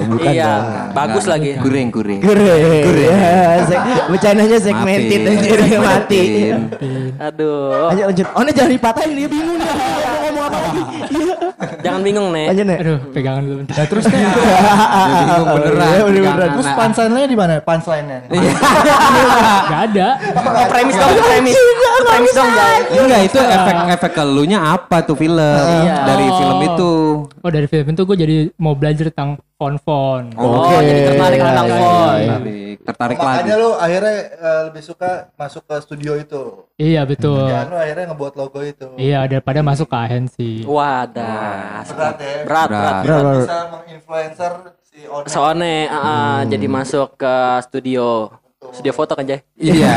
Bukan 0.00 0.30
Iya, 0.30 0.46
dong. 0.46 0.64
bagus 0.92 1.24
Nggak, 1.24 1.34
lagi. 1.34 1.50
Guring, 1.58 1.88
guring. 1.90 2.20
Keren. 2.22 2.86
Ya, 2.96 3.34
seg- 3.66 4.06
bercandanya 4.06 4.58
segmented 4.58 5.20
Maafin. 5.20 5.32
anjir 5.34 5.58
mati. 5.58 5.78
Maafin. 5.82 6.56
Aduh, 7.20 7.90
Lanjut 7.90 8.04
lanjut. 8.06 8.26
Oh, 8.30 8.42
ini 8.42 8.52
jangan 8.54 8.72
dipatahin 8.72 9.10
dia 9.12 9.28
bingung. 9.28 9.58
Mau 9.58 9.74
ngomong 10.22 10.44
apa 10.46 10.58
lagi? 10.62 10.82
Iya. 11.60 11.76
jangan 11.82 12.00
bingung 12.00 12.28
nih. 12.30 12.46
Lanjut 12.48 12.66
nih. 12.66 12.78
Aduh, 12.78 12.98
pegangan 13.12 13.42
dulu 13.42 13.56
bentar. 13.60 13.74
Nah, 13.74 13.86
terus 13.86 14.04
nih, 14.06 14.20
bingung 15.20 15.46
beneran. 15.46 15.86
Iya, 15.86 16.02
bener-bener. 16.02 16.24
Jangan, 16.24 16.50
terus 16.50 16.68
punchline-nya 16.72 17.26
di 17.26 17.36
mana? 17.36 17.52
Punchline-nya. 17.60 18.18
Gak 19.70 19.80
ada. 19.86 20.08
Oh, 20.34 20.66
premis 20.66 20.94
dong, 20.94 21.10
premis. 21.20 21.54
Premis 22.02 22.32
dong. 22.32 22.50
Enggak, 22.90 23.20
itu 23.24 23.38
efek-efek 23.38 24.10
ke 24.10 24.22
elunya 24.22 24.58
apa 24.58 24.96
tuh 25.02 25.14
film? 25.14 25.38
Iya. 25.84 25.96
Dari 26.06 26.26
film 26.28 26.58
itu. 26.64 26.92
Oh 27.30 27.50
dari 27.50 27.66
film 27.66 27.86
itu 27.88 28.02
gue 28.02 28.16
jadi 28.18 28.36
mau 28.56 28.72
belajar 28.72 29.08
tentang 29.08 29.30
font-font. 29.54 30.32
Oh, 30.34 30.72
jadi 30.74 31.00
tertarik 31.06 31.38
tentang 31.38 31.66
Iya, 31.66 31.76
font. 31.76 32.16
iya. 32.16 32.32
Tertarik, 32.32 32.78
tertarik 32.80 33.18
lagi. 33.18 33.28
makanya 33.28 33.54
lu 33.56 33.70
akhirnya 33.74 34.16
eh, 34.32 34.60
lebih 34.66 34.82
suka 34.82 35.10
masuk 35.34 35.62
ke 35.62 35.76
studio 35.80 36.12
itu. 36.16 36.42
Iya 36.74 37.04
betul. 37.04 37.44
Ya, 37.44 37.68
lu 37.68 37.76
akhirnya 37.76 38.04
ngebuat 38.08 38.34
logo 38.34 38.60
itu. 38.62 38.88
Iya 38.96 39.20
daripada 39.26 39.60
masuk 39.60 39.84
ke 39.86 39.96
agensi. 39.98 40.50
Wadah. 40.64 41.49
Berat 41.90 42.16
ya. 42.16 42.34
Berat, 42.44 42.68
berat. 42.68 43.02
Berat, 43.02 43.22
berat. 43.22 43.36
Bisa 43.40 43.58
menginfluencer 43.68 44.52
si 44.82 44.98
owner. 45.06 45.26
Soalnya 45.26 45.74
ah, 45.88 46.40
jadi 46.44 46.66
masuk 46.66 47.08
ke 47.14 47.34
studio. 47.64 48.30
Studio 48.70 48.92
foto 48.92 49.18
kan, 49.18 49.24
Jay? 49.26 49.40
Iya, 49.58 49.88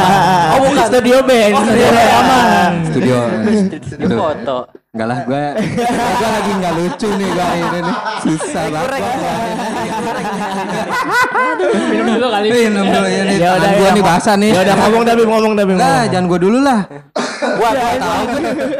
Oh, 0.56 0.58
bukan 0.64 0.86
studio 0.94 1.20
band. 1.20 1.52
Studio 1.58 1.88
aman. 1.90 2.72
studio. 2.88 3.16
Studio 3.82 4.08
foto. 4.16 4.56
Enggak 4.92 5.08
lah, 5.08 5.18
gue 5.24 5.44
gue 5.58 6.28
lagi 6.30 6.52
nggak 6.54 6.72
lucu 6.76 7.08
nih 7.12 7.28
gue 7.28 7.46
ini 7.56 7.78
nih. 7.82 7.96
Susah 8.22 8.64
banget. 8.68 9.00
Minum 11.52 12.06
dulu 12.14 12.28
kali. 12.28 12.46
Nih, 12.48 12.64
minum 12.66 12.86
dulu 12.86 13.06
ya 13.06 13.22
nih. 13.22 13.36
Ya 13.38 13.50
udah, 13.52 13.70
gue 13.72 13.82
ya, 13.82 13.90
nih 13.92 14.04
basah 14.04 14.34
nih. 14.34 14.50
Ya 14.50 14.60
udah 14.62 14.76
ngomong 14.78 15.02
tapi 15.02 15.22
ngomong 15.22 15.52
tapi 15.52 15.70
Lah, 15.72 15.78
ngomong. 15.78 16.08
jangan 16.08 16.26
gue 16.26 16.40
dulu 16.40 16.58
lah. 16.58 16.80
Gua 17.42 17.70
gua 17.70 17.90
tahu. 17.98 18.22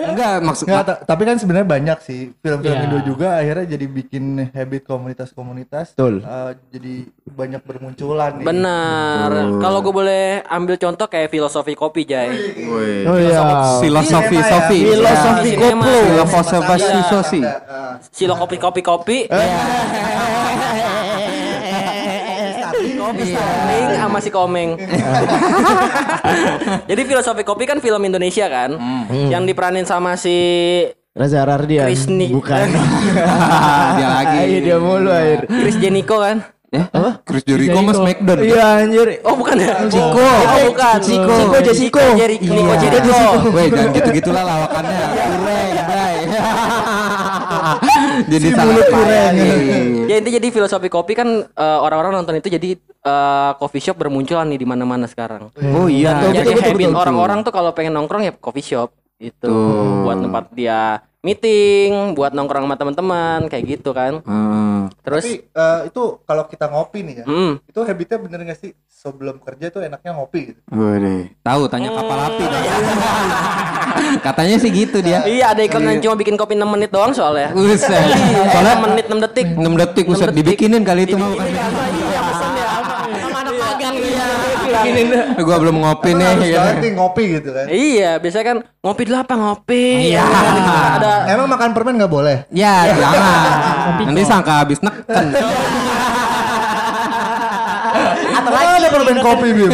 Enggak, 0.07 0.35
maksud 0.41 0.64
Nggak, 0.64 0.83
ta- 0.85 1.00
tapi 1.05 1.23
kan 1.25 1.37
sebenarnya 1.37 1.69
banyak 1.69 1.99
sih 2.00 2.21
film-film 2.37 2.73
Iya. 2.73 2.85
Indo 2.85 2.99
juga 3.02 3.29
akhirnya 3.37 3.67
jadi 3.69 3.87
bikin 3.87 4.25
habit 4.49 4.83
komunitas-komunitas. 4.85 5.93
Betul. 5.93 6.23
Eh, 6.23 6.50
jadi 6.71 6.95
banyak 7.26 7.62
bermunculan 7.62 8.38
nih. 8.38 8.47
Benar. 8.47 9.31
Kalau 9.59 9.79
gue 9.81 9.93
boleh 9.93 10.25
ambil 10.47 10.76
contoh 10.76 11.07
kayak 11.07 11.29
filosofi 11.29 11.75
kopi, 11.75 12.02
Jay. 12.05 12.29
Oh 13.05 13.19
iya. 13.19 13.41
filosofi 13.81 14.37
ya. 14.37 14.47
sofi. 14.47 14.79
Filosofi 14.81 15.49
Iya, 15.49 15.59
cinema. 15.59 15.85
Filosofi 15.85 16.75
Iya. 16.79 17.02
sofi. 17.05 17.41
Nah, 17.43 17.95
Silo 18.09 18.35
kopi 18.37 18.57
kopi 18.57 18.81
kopi. 18.81 19.19
Kopi 23.33 23.35
Starling 23.35 23.87
sama 23.97 24.19
si 24.21 24.31
Komeng. 24.31 24.71
Jadi 26.89 27.03
filosofi 27.03 27.43
kopi 27.43 27.65
kan 27.65 27.79
film 27.81 28.03
Indonesia 28.05 28.47
kan, 28.47 28.77
yang 29.29 29.43
diperanin 29.43 29.85
sama 29.85 30.15
si 30.15 30.37
Reza 31.12 31.45
Rardian. 31.45 31.85
Krisni. 31.85 32.33
Bukan. 32.33 32.67
Dia 33.97 34.09
lagi. 34.09 34.37
Ayo 34.43 34.59
dia 34.62 34.77
mulu 34.77 35.11
air. 35.12 35.45
Chris 35.45 35.77
Jeniko 35.77 36.17
kan. 36.17 36.41
Eh, 36.73 36.89
Chris 37.29 37.45
Jericho 37.45 37.85
mas 37.85 38.01
Smackdown. 38.01 38.41
Iya 38.41 38.65
anjir. 38.81 39.21
Oh 39.29 39.37
bukan 39.37 39.61
ya? 39.61 39.77
Chico. 39.93 40.25
Oh 40.25 40.61
bukan. 40.73 40.97
Chico. 41.05 41.35
Chico, 41.37 41.57
Jessico. 41.61 42.01
Jeri- 42.17 42.41
Nico 42.41 42.73
Iya. 42.73 42.81
Jericho. 42.81 43.21
Weh, 43.53 43.69
jangan 43.69 43.93
gitu-gitulah 43.93 44.41
lawakannya. 44.41 45.05
Kureng, 45.12 45.73
bray. 45.85 46.17
Jadi 48.33 48.47
salah 48.52 48.85
payah 48.88 49.29
nih. 49.35 49.50
Ya 50.12 50.21
intinya 50.21 50.45
jadi 50.45 50.49
filosofi 50.52 50.93
kopi 50.93 51.17
kan 51.17 51.29
eh, 51.47 51.79
orang-orang 51.81 52.21
nonton 52.21 52.37
itu 52.37 52.52
jadi 52.52 52.76
eh, 52.76 53.50
coffee 53.57 53.81
shop 53.81 53.97
bermunculan 53.97 54.45
nih 54.50 54.61
di 54.61 54.67
mana-mana 54.69 55.09
sekarang. 55.09 55.49
Oh 55.73 55.88
iya. 55.88 56.21
jadi 56.29 56.43
betul, 56.43 56.52
betul, 56.52 56.69
habit 56.69 56.88
betul. 56.93 57.00
orang-orang 57.00 57.38
tuh 57.47 57.52
kalau 57.55 57.71
pengen 57.73 57.97
nongkrong 57.97 58.29
ya 58.29 58.33
coffee 58.37 58.67
shop 58.67 58.93
itu 59.23 59.47
Tuh. 59.47 60.02
buat 60.05 60.19
tempat 60.19 60.45
dia 60.52 61.00
meeting, 61.23 62.19
buat 62.19 62.35
nongkrong 62.35 62.67
sama 62.67 62.75
teman-teman 62.75 63.47
kayak 63.47 63.79
gitu 63.79 63.95
kan. 63.95 64.19
Hmm. 64.26 64.91
Terus 65.07 65.23
Tapi 65.23 65.35
eh, 65.47 65.81
itu 65.87 66.02
kalau 66.26 66.45
kita 66.50 66.67
ngopi 66.67 67.07
nih 67.07 67.14
ya, 67.23 67.25
hmm, 67.31 67.52
itu 67.62 67.79
habitnya 67.87 68.19
bener 68.19 68.38
gak 68.50 68.59
sih 68.59 68.71
sebelum 68.91 69.38
kerja 69.38 69.71
tuh 69.71 69.87
enaknya 69.87 70.19
ngopi 70.19 70.50
gitu? 70.50 70.61
Waduh. 70.75 71.31
Tahu 71.47 71.62
tanya 71.71 71.95
kapal 71.95 72.19
api. 72.26 72.45
Katanya 74.26 74.57
sih 74.59 74.71
gitu 74.75 74.99
dia. 74.99 75.23
iya 75.25 75.55
ada 75.55 75.62
iklan 75.62 75.87
yang 75.87 76.02
cuma 76.02 76.14
bikin 76.19 76.35
kopi 76.35 76.59
6 76.59 76.67
menit 76.67 76.91
doang 76.91 77.14
soalnya. 77.14 77.55
Buset. 77.55 77.87
Iya, 77.91 78.50
Soalnya 78.50 78.75
6 78.83 78.85
menit 78.91 79.07
6 79.07 79.23
detik. 79.23 79.47
6 79.55 79.62
detik 79.79 80.05
buset 80.11 80.26
6 80.26 80.35
detik. 80.35 80.38
dibikinin 80.43 80.83
kali 80.83 81.07
itu 81.07 81.17
mah 84.73 84.85
bukan. 84.88 85.45
Gua 85.45 85.57
belum 85.61 85.76
ngopi 85.85 86.11
nih. 86.17 86.26
Harus 86.26 86.45
gitu. 86.49 86.59
banget 86.59 86.76
nih 86.81 86.93
ngopi 86.97 87.23
gitu 87.37 87.50
kan. 87.52 87.67
Iya, 87.69 88.11
biasanya 88.19 88.47
kan 88.49 88.57
ngopi 88.81 89.02
dulu 89.05 89.17
apa 89.21 89.35
ngopi. 89.37 89.85
Iya. 90.11 90.25
Ada 90.99 91.12
Emang 91.37 91.47
makan 91.52 91.71
permen 91.76 91.95
nggak 92.00 92.12
boleh? 92.12 92.37
Ya, 92.49 92.88
jangan. 93.00 93.50
Nanti 94.09 94.23
sangka 94.25 94.52
habis 94.64 94.81
neken. 94.81 95.26
Atau 98.23 98.50
ada 98.52 98.88
permen 98.88 99.19
kopi 99.19 99.49
Bim? 99.50 99.71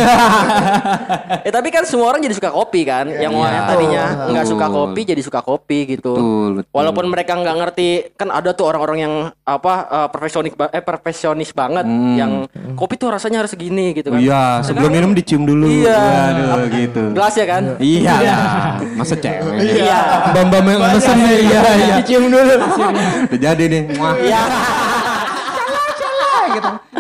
Eh 1.45 1.53
tapi 1.57 1.69
kan 1.69 1.85
semua 1.85 2.11
orang 2.11 2.21
jadi 2.21 2.35
suka 2.35 2.51
kopi 2.51 2.83
kan. 2.83 3.07
Yang 3.09 3.33
orang 3.35 3.55
yang 3.55 3.67
tadinya 3.67 4.05
nggak 4.29 4.47
suka 4.47 4.67
kopi 4.67 5.01
jadi 5.05 5.23
suka 5.23 5.41
kopi 5.41 5.79
gitu. 5.89 6.13
Betul, 6.15 6.49
betul. 6.61 6.73
Walaupun 6.73 7.05
mereka 7.07 7.33
nggak 7.35 7.57
ngerti 7.57 7.89
kan 8.15 8.29
ada 8.29 8.51
tuh 8.53 8.67
orang-orang 8.67 8.99
yang 8.99 9.15
apa 9.43 9.75
eh, 9.87 10.09
profesionis 10.09 10.55
ba- 10.55 10.73
eh 10.73 10.83
profesionis 10.83 11.51
banget 11.53 11.85
yang 12.17 12.45
kopi 12.75 12.97
tuh 12.97 13.13
rasanya 13.13 13.45
harus 13.45 13.53
segini 13.53 13.93
gitu 13.93 14.11
kan. 14.11 14.21
Iya, 14.21 14.63
sebelum 14.63 14.91
minum 14.91 15.11
dicium 15.13 15.45
dulu. 15.45 15.69
Iya. 15.69 16.01
Gitu. 16.69 17.03
Gelas 17.13 17.35
ya 17.35 17.47
kan? 17.47 17.63
Iya, 17.79 18.15
masa 18.95 19.15
cewek. 19.15 19.55
Iya. 19.61 20.01
Bamba 20.33 20.59
nih, 20.63 20.77
iya, 21.43 21.61
iya. 21.75 21.95
Dicium 22.03 22.31
dulu. 22.31 22.55
Udah 23.29 23.39
jadi 23.39 23.65
nih. 23.67 23.83
Wah, 23.99 24.15
Iya. 24.19 24.43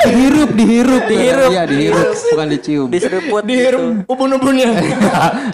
Dihirup, 0.07 0.51
dihirup. 0.55 1.03
Dihirup. 1.09 1.51
Iya, 1.51 1.63
dihirup, 1.67 2.15
bukan 2.35 2.47
dicium. 2.53 2.89
Diseruput 2.93 3.43
gitu. 3.43 3.51
Dihirup 3.51 3.83
ubun-ubunnya. 4.07 4.69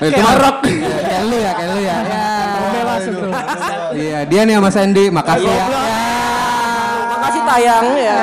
Itu 0.00 0.20
marok. 0.20 0.56
Kayak 0.64 1.22
lu 1.28 1.36
ya, 1.40 1.52
kayak 1.56 1.70
lu 1.70 1.80
ya. 1.80 1.96
Iya, 3.94 4.18
dia 4.26 4.40
nih 4.44 4.54
sama 4.58 4.70
Sandy. 4.70 5.04
Makasih 5.08 5.48
ya. 5.48 5.66
Makasih 7.14 7.42
tayang 7.46 7.86
ya. 7.96 8.18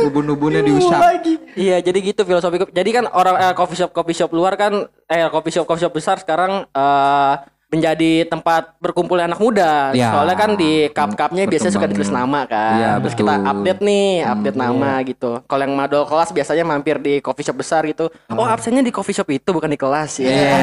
Ubun-ubunnya 0.00 0.64
diusap. 0.64 1.00
Iya, 1.58 1.84
jadi 1.84 1.98
gitu 2.00 2.24
filosofi. 2.24 2.56
Jadi 2.72 2.90
kan 2.94 3.04
orang 3.12 3.36
eh, 3.36 3.54
coffee 3.58 3.76
shop 3.76 3.92
coffee 3.92 4.16
shop 4.16 4.32
luar 4.32 4.56
kan 4.56 4.88
eh 5.10 5.28
coffee 5.28 5.52
shop 5.52 5.68
coffee 5.68 5.84
shop 5.84 5.92
besar 5.92 6.16
sekarang 6.16 6.64
eh 6.72 7.34
menjadi 7.70 8.26
tempat 8.26 8.74
berkumpulnya 8.82 9.30
anak 9.30 9.38
muda. 9.38 9.94
Ya. 9.94 10.10
Soalnya 10.10 10.34
kan 10.34 10.50
di 10.58 10.90
cup-cupnya 10.90 11.46
biasanya 11.46 11.70
suka 11.70 11.86
ditulis 11.86 12.10
nama 12.10 12.42
kan. 12.42 12.74
Iya, 12.76 12.90
Terus 12.98 13.14
betul. 13.14 13.30
kita 13.30 13.34
update 13.46 13.80
nih, 13.80 14.10
update 14.26 14.58
nama 14.58 14.90
gitu. 15.06 15.30
Kalau 15.46 15.62
yang 15.62 15.74
madol 15.78 16.02
kelas 16.02 16.34
biasanya 16.34 16.64
mampir 16.66 16.98
di 16.98 17.22
coffee 17.22 17.46
shop 17.46 17.62
besar 17.62 17.86
gitu. 17.86 18.10
Oh, 18.26 18.42
absennya 18.42 18.82
di 18.82 18.90
coffee 18.90 19.14
shop 19.14 19.30
itu 19.30 19.54
bukan 19.54 19.70
di 19.70 19.78
kelas 19.78 20.18
ya. 20.18 20.26
Iya. 20.26 20.58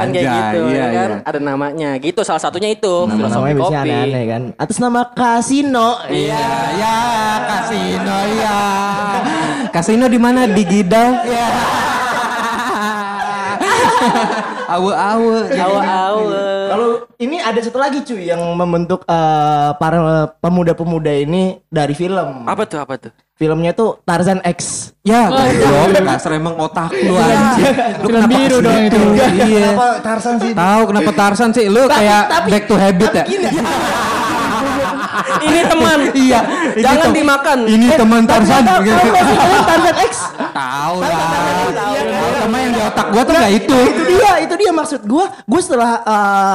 Kan 0.00 0.08
kayak 0.08 0.24
anjay, 0.24 0.40
gitu 0.40 0.60
iya, 0.72 0.80
ya 0.80 0.86
kan. 0.88 1.10
iya. 1.12 1.28
Ada 1.28 1.38
namanya. 1.38 1.90
Gitu 2.00 2.20
salah 2.24 2.40
satunya 2.40 2.72
itu 2.72 2.94
filosofi 3.04 3.36
Namanya 3.36 3.54
biasanya 3.60 3.80
kopi. 3.84 3.92
aneh-aneh 3.92 4.24
kan. 4.24 4.42
Atas 4.56 4.76
nama 4.80 5.00
kasino. 5.12 5.88
Iya, 6.08 6.44
ya, 6.80 6.96
kasino 7.44 8.16
ya. 8.40 8.58
Kasino 9.68 10.04
di 10.08 10.16
mana? 10.16 10.48
Di 10.48 10.64
Gidal. 10.64 11.12
Ya. 11.28 11.48
Awe-awe. 14.70 15.38
Awa-awa. 15.50 16.42
Kalau 16.70 16.88
ini 17.18 17.36
ada 17.36 17.58
satu 17.58 17.76
lagi 17.76 18.00
cuy 18.00 18.30
yang 18.30 18.38
membentuk 18.54 19.02
eh, 19.02 19.70
para 19.74 19.98
pemuda-pemuda 20.38 21.10
ini 21.12 21.58
dari 21.66 21.92
film. 21.92 22.46
Apa 22.46 22.62
tuh? 22.64 22.78
Apa 22.78 22.94
tuh? 22.96 23.10
Filmnya 23.34 23.72
tuh 23.72 23.96
Tarzan 24.04 24.38
X. 24.44 24.92
Ya, 25.00 25.26
goblok. 25.26 25.96
Dasar 25.96 26.36
emang 26.36 26.54
otak 26.54 26.92
lu 26.92 27.16
anjing. 27.16 27.72
Lu 27.98 28.06
Film 28.06 28.20
kenapa 28.20 28.30
biru 28.30 28.56
dong 28.60 28.78
itu. 28.84 28.98
Iya. 29.16 29.72
Kenapa 29.72 29.86
Tarsan 30.04 30.34
sih? 30.36 30.52
Tahu 30.52 30.82
kenapa 30.86 31.10
Tarsan 31.16 31.50
sih? 31.50 31.64
Lu 31.66 31.82
kayak 31.88 32.22
back 32.46 32.64
to 32.68 32.76
habit 32.76 33.10
ya? 33.16 33.24
Ini 35.40 35.60
teman. 35.66 35.98
Iya. 36.20 36.40
ini 36.76 36.84
Jangan 36.84 37.06
tem- 37.08 37.16
dimakan. 37.16 37.58
Ini 37.64 37.86
teman 37.96 38.22
Tarzan. 38.28 38.62
Gitu. 38.84 39.08
Tarzan 39.64 39.96
X? 40.04 40.12
Tahu 40.52 40.96
lah. 41.00 41.18
Otak 42.90 43.06
gua 43.14 43.22
tuh 43.22 43.34
enggak 43.38 43.54
itu. 43.56 43.78
itu 43.94 44.02
dia, 44.10 44.32
itu 44.42 44.54
dia 44.58 44.72
maksud 44.74 45.00
gua. 45.06 45.26
Gue 45.46 45.60
setelah 45.62 46.02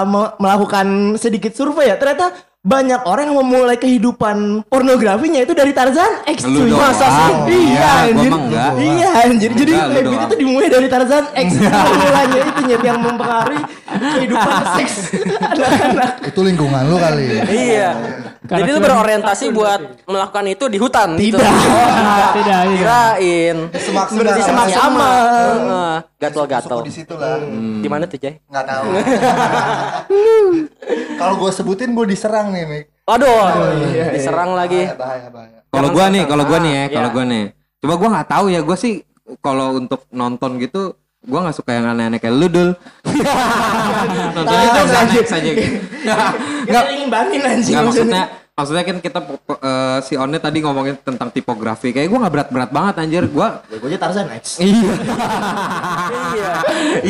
me- 0.04 0.34
melakukan 0.38 0.88
sedikit 1.16 1.56
survei 1.56 1.90
ya, 1.90 1.96
ternyata 1.96 2.36
banyak 2.66 2.98
orang 3.06 3.30
yang 3.30 3.38
memulai 3.38 3.78
kehidupan 3.78 4.66
pornografinya 4.66 5.38
itu 5.38 5.54
dari 5.54 5.70
Tarzan 5.70 6.26
X 6.26 6.42
cuy. 6.42 6.74
Masa 6.74 7.06
sih? 7.06 7.30
Iya, 7.46 7.48
Iya, 7.70 7.90
anjir. 8.10 8.32
enggak. 8.34 8.72
Iya, 8.76 9.10
anjir. 9.22 9.52
Jadi 9.54 9.74
habit 9.78 10.18
itu 10.26 10.36
dimulai 10.42 10.68
dari 10.68 10.88
Tarzan 10.90 11.30
X. 11.30 11.50
Mulanya 12.02 12.40
itu 12.42 12.62
nyet 12.66 12.82
yang 12.82 12.98
mempengaruhi 12.98 13.62
kehidupan 13.86 14.54
seks 14.82 14.94
anak-anak. 15.30 16.12
Itu 16.26 16.40
lingkungan 16.42 16.82
lu 16.90 16.98
kali. 16.98 17.24
Iya. 17.46 17.90
Jadi 18.46 18.68
lu 18.68 18.78
berorientasi 18.78 19.46
buat 19.50 20.06
melakukan 20.06 20.46
itu 20.46 20.66
di 20.66 20.78
hutan 20.82 21.18
gitu. 21.18 21.38
Tidak. 21.38 21.50
Oh, 21.50 22.30
Tidak. 22.34 22.62
Kirain. 22.78 23.58
Semak 23.78 24.08
Di 24.10 24.42
semak 24.42 24.68
Sama. 24.70 24.74
sama. 24.74 25.12
Gatel-gatel. 26.18 26.80
Di 26.82 26.94
situ 26.94 27.14
lah. 27.14 27.38
Di 27.82 27.90
mana 27.90 28.10
tuh, 28.10 28.18
Jay? 28.18 28.42
Nggak 28.50 28.66
tahu. 28.66 28.86
Kalau 31.16 31.36
gue 31.40 31.52
sebutin 31.52 31.92
gue 31.96 32.06
diserang 32.08 32.52
nih, 32.52 32.64
Mik. 32.68 32.86
Aduh, 33.06 33.38
diserang 34.18 34.58
lagi. 34.58 34.90
Bahaya, 34.98 35.30
bahaya. 35.30 35.60
Kalau 35.70 35.90
Jangan 35.94 36.10
gua 36.10 36.14
nih, 36.16 36.24
kalau 36.26 36.44
gua 36.48 36.60
nih 36.64 36.72
ya, 36.74 36.86
kalau 36.90 37.10
iya. 37.10 37.16
gua 37.16 37.24
nih. 37.28 37.46
Coba 37.78 37.94
gua 38.02 38.10
nggak 38.18 38.30
tahu 38.34 38.46
ya, 38.50 38.60
gua 38.66 38.78
sih 38.80 38.94
kalau 39.46 39.68
untuk 39.78 40.02
nonton 40.10 40.52
gitu 40.58 40.82
gua 41.26 41.40
nggak 41.46 41.58
suka 41.58 41.72
yang 41.74 41.86
aneh-aneh 41.94 42.18
kayak 42.18 42.34
lu 42.34 42.48
dul. 42.50 42.70
Nontonnya 44.36 44.70
Tahu, 44.74 44.78
Tarzan 44.78 45.02
anjir. 45.06 45.22
X 45.22 45.30
aja 45.38 45.50
gitu. 45.54 45.78
Enggak 46.66 46.86
ngimbangin 46.98 47.42
anjing 47.46 47.74
Nggak, 47.78 47.86
maksudnya. 47.86 48.24
Maksudnya 48.56 48.84
kan 48.84 48.98
kita 48.98 49.20
eh, 49.60 50.00
si 50.00 50.16
One 50.16 50.40
tadi 50.40 50.60
ngomongin 50.60 50.96
tentang 50.98 51.28
tipografi 51.28 51.92
kayak 51.92 52.08
gua 52.08 52.24
nggak 52.24 52.34
berat-berat 52.34 52.70
banget 52.72 52.94
anjir 52.98 53.24
gua 53.28 53.60
Ya, 53.68 53.76
gue 53.76 53.90
aja 53.90 54.00
Tarzan 54.00 54.28
X. 54.34 54.44
iya 54.64 54.92
Iya. 56.32 56.54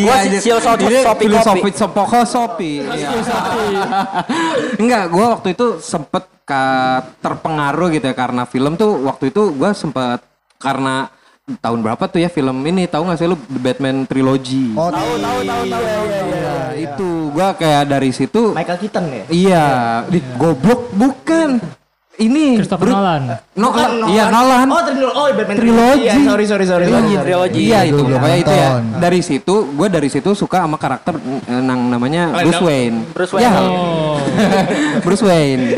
Gua 0.01 0.15
anjir. 0.17 0.39
sil 0.41 0.57
sopi 0.57 0.83
Ini 1.23 1.37
sopi 1.39 1.69
sopoko 1.71 2.19
sopi 2.25 2.71
Iya. 2.81 3.09
enggak 4.81 5.03
gua 5.07 5.37
waktu 5.37 5.53
itu 5.53 5.77
sempet 5.77 6.25
ka- 6.41 7.05
terpengaruh 7.19 7.93
gitu 7.93 8.05
ya 8.05 8.15
karena 8.15 8.43
film 8.43 8.73
tuh 8.73 9.05
waktu 9.05 9.29
itu 9.29 9.53
gua 9.53 9.71
sempet 9.71 10.25
karena 10.57 11.13
tahun 11.61 11.85
berapa 11.85 12.09
tuh 12.09 12.17
ya 12.17 12.29
film 12.31 12.57
ini 12.65 12.89
tahu 12.89 13.05
nggak 13.05 13.17
sih 13.17 13.29
lu 13.29 13.37
The 13.37 13.61
Batman 13.61 14.09
Trilogy 14.09 14.73
Oh, 14.73 14.89
tahu, 14.89 15.13
tahu, 15.15 15.39
tahu, 15.43 15.63
tahu. 15.69 15.83
Itu 16.87 17.09
gua 17.29 17.51
kayak 17.51 17.83
dari 17.87 18.09
situ 18.09 18.51
Michael 18.51 18.77
Keaton 18.77 19.05
ya. 19.07 19.23
Iya, 19.27 19.65
di 20.05 20.19
goblok 20.35 20.91
bukan. 20.91 21.61
Ini 22.15 22.55
Christopher 22.55 22.87
Bru- 22.87 22.95
Nolan. 22.95 23.23
Nolan. 23.59 24.07
Iya, 24.07 24.31
Nolan. 24.31 24.67
Oh, 24.71 24.79
trilogi. 24.79 25.13
Oh, 25.13 25.27
Batman 25.35 25.55
Trilogi. 25.59 25.99
Iya, 25.99 26.13
sorry, 26.23 26.45
sorry, 26.47 26.63
sorry. 26.63 26.85
sorry, 26.87 27.11
sorry. 27.11 27.27
Trilogi. 27.27 27.59
Iya 27.59 27.79
itu, 27.83 27.99
Belum 27.99 28.15
pokoknya 28.15 28.37
itu 28.39 28.53
ya. 28.55 28.69
Dari 28.95 29.19
situ, 29.19 29.55
gue 29.67 29.87
dari 29.91 30.07
situ 30.07 30.29
suka 30.31 30.63
sama 30.63 30.79
karakter 30.79 31.19
eh, 31.19 31.59
nang 31.59 31.91
namanya 31.91 32.31
Bruce 32.39 32.63
Wayne. 32.63 32.97
Bruce 33.11 33.33
Wayne. 33.35 33.43
Ya, 33.43 33.51
Oh. 33.67 34.15
Bruce 35.03 35.27
Wayne. 35.27 35.75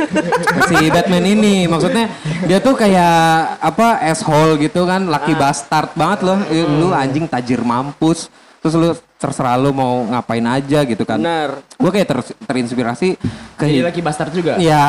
si 0.69 0.77
Batman 0.87 1.25
ini, 1.25 1.65
maksudnya 1.65 2.05
dia 2.45 2.61
tuh 2.61 2.77
kayak 2.77 3.17
apa 3.57 4.05
asshole 4.05 4.61
gitu 4.61 4.85
kan, 4.85 5.09
laki 5.09 5.33
Ah. 5.33 5.39
bastard 5.41 5.89
banget 5.93 6.21
loh. 6.21 6.37
Eh, 6.47 6.69
Lu 6.69 6.93
anjing 6.93 7.25
tajir 7.25 7.65
mampus. 7.65 8.29
Terus 8.61 8.73
lu 8.73 8.89
terserah 9.17 9.57
lu 9.57 9.73
mau 9.73 10.05
ngapain 10.05 10.45
aja 10.45 10.85
gitu 10.85 11.03
kan. 11.05 11.17
Benar. 11.17 11.61
Gue 11.77 11.91
kayak 11.93 12.07
ter- 12.09 12.37
terinspirasi 12.45 13.17
ke 13.57 13.65
Jadi 13.65 13.81
lagi 13.85 14.01
bastard 14.01 14.31
juga. 14.33 14.57
Ya, 14.61 14.85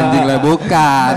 anjing 0.00 0.24
lah 0.24 0.38
bukan. 0.40 1.12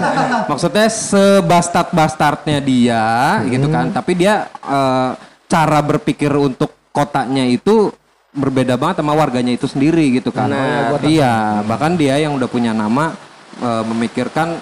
Maksudnya 0.52 0.88
sebastard-bastardnya 0.92 2.60
dia 2.60 3.06
gitu 3.48 3.68
kan. 3.72 3.92
Tapi 3.92 4.12
dia 4.16 4.48
eh, 4.64 5.12
cara 5.48 5.80
berpikir 5.80 6.32
untuk 6.36 6.72
kotanya 6.92 7.48
itu 7.48 7.92
berbeda 8.36 8.76
banget 8.76 9.00
sama 9.00 9.16
warganya 9.16 9.56
itu 9.56 9.68
sendiri 9.68 10.20
gitu 10.20 10.36
kan. 10.36 10.52
Benar. 10.52 11.00
iya, 11.08 11.64
bahkan 11.64 11.96
dia 11.96 12.20
yang 12.20 12.36
udah 12.36 12.48
punya 12.52 12.76
nama 12.76 13.16
eh, 13.64 13.84
memikirkan 13.88 14.60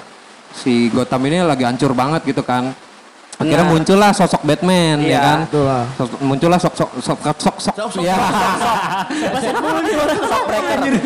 si 0.53 0.93
Gotham 0.93 1.25
ini 1.25 1.41
lagi 1.41 1.65
hancur 1.65 1.97
banget 1.97 2.21
gitu 2.29 2.45
kan. 2.45 2.73
Akhirnya 3.33 3.65
Benar. 3.65 3.73
muncullah 3.73 4.11
sosok 4.11 4.41
Batman 4.41 4.97
ya 5.01 5.09
Iya. 5.09 5.19
kan. 5.19 5.39
Betul 5.49 5.63
lah. 5.65 5.83
Sosok- 5.93 6.21
muncullah 6.21 6.59
sok 6.59 6.73
sok 6.75 6.89
sok 6.97 7.19
sok 7.19 7.57
sok 7.57 7.75
sok 7.89 7.91
ya. 7.99 8.17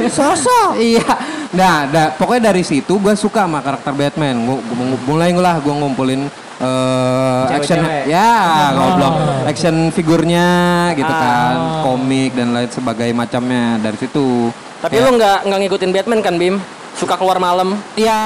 Sosok. 0.10 0.70
Iya. 0.88 1.08
Nah, 1.50 1.88
nah, 1.88 2.08
pokoknya 2.14 2.52
dari 2.52 2.62
situ 2.62 3.00
gue 3.00 3.16
suka 3.16 3.44
sama 3.44 3.60
karakter 3.60 3.94
Batman. 3.94 4.36
Gua, 4.44 4.60
mulai 5.06 5.32
lah 5.32 5.58
gue 5.58 5.72
ngumpulin 5.72 6.28
eh, 6.58 7.44
action 7.50 7.80
Cewek-cewek. 7.80 8.10
ya 8.10 8.30
goblok 8.74 9.14
action 9.46 9.76
figurnya 9.90 10.48
gitu 10.94 11.08
kan 11.08 11.56
komik 11.82 12.34
dan 12.34 12.50
lain 12.50 12.66
sebagai 12.68 13.10
macamnya 13.12 13.78
dari 13.78 13.94
situ 13.96 14.50
Tapi 14.78 14.98
lu 14.98 15.16
nggak 15.16 15.46
nggak 15.46 15.60
ngikutin 15.64 15.92
Batman 15.92 16.20
kan, 16.20 16.36
Bim? 16.36 16.58
Suka 16.94 17.14
keluar 17.14 17.38
malam. 17.38 17.78
iya 17.94 18.18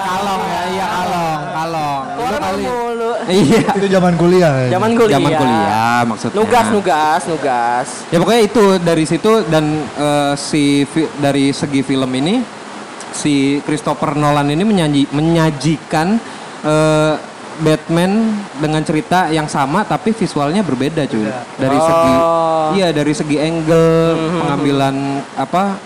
kalong 0.00 0.42
ya 0.44 0.62
iya 0.70 0.86
kalong 0.88 1.40
kalong 1.50 2.02
Keluar 2.14 2.30
Lu 2.30 2.38
malam. 2.38 2.58
Iya 3.30 3.70
Itu 3.76 3.88
zaman 3.88 4.14
kuliah. 4.16 4.52
ya. 4.66 4.68
Zaman 4.76 4.90
kuliah. 4.96 5.16
zaman 5.18 5.32
kuliah 5.36 5.98
maksudnya 6.04 6.36
Nugas, 6.36 6.66
nugas, 6.72 7.22
nugas. 7.28 7.88
Ya 8.12 8.18
pokoknya 8.20 8.42
itu 8.44 8.64
dari 8.80 9.04
situ 9.04 9.32
dan 9.48 9.64
eh, 9.96 10.32
si 10.36 10.84
dari 11.18 11.52
segi 11.54 11.80
film 11.80 12.10
ini 12.14 12.40
si 13.14 13.62
Christopher 13.62 14.18
Nolan 14.18 14.50
ini 14.50 14.64
menyanyi, 14.66 15.02
menyajikan 15.14 16.18
eh, 16.66 17.14
Batman 17.54 18.34
dengan 18.58 18.82
cerita 18.82 19.30
yang 19.30 19.46
sama 19.46 19.86
tapi 19.86 20.10
visualnya 20.10 20.66
berbeda 20.66 21.06
cuy. 21.06 21.22
Dari 21.54 21.78
segi 21.78 22.14
iya 22.74 22.88
dari 22.90 23.14
segi 23.14 23.36
angle, 23.38 24.18
pengambilan 24.42 24.96
apa 25.38 25.78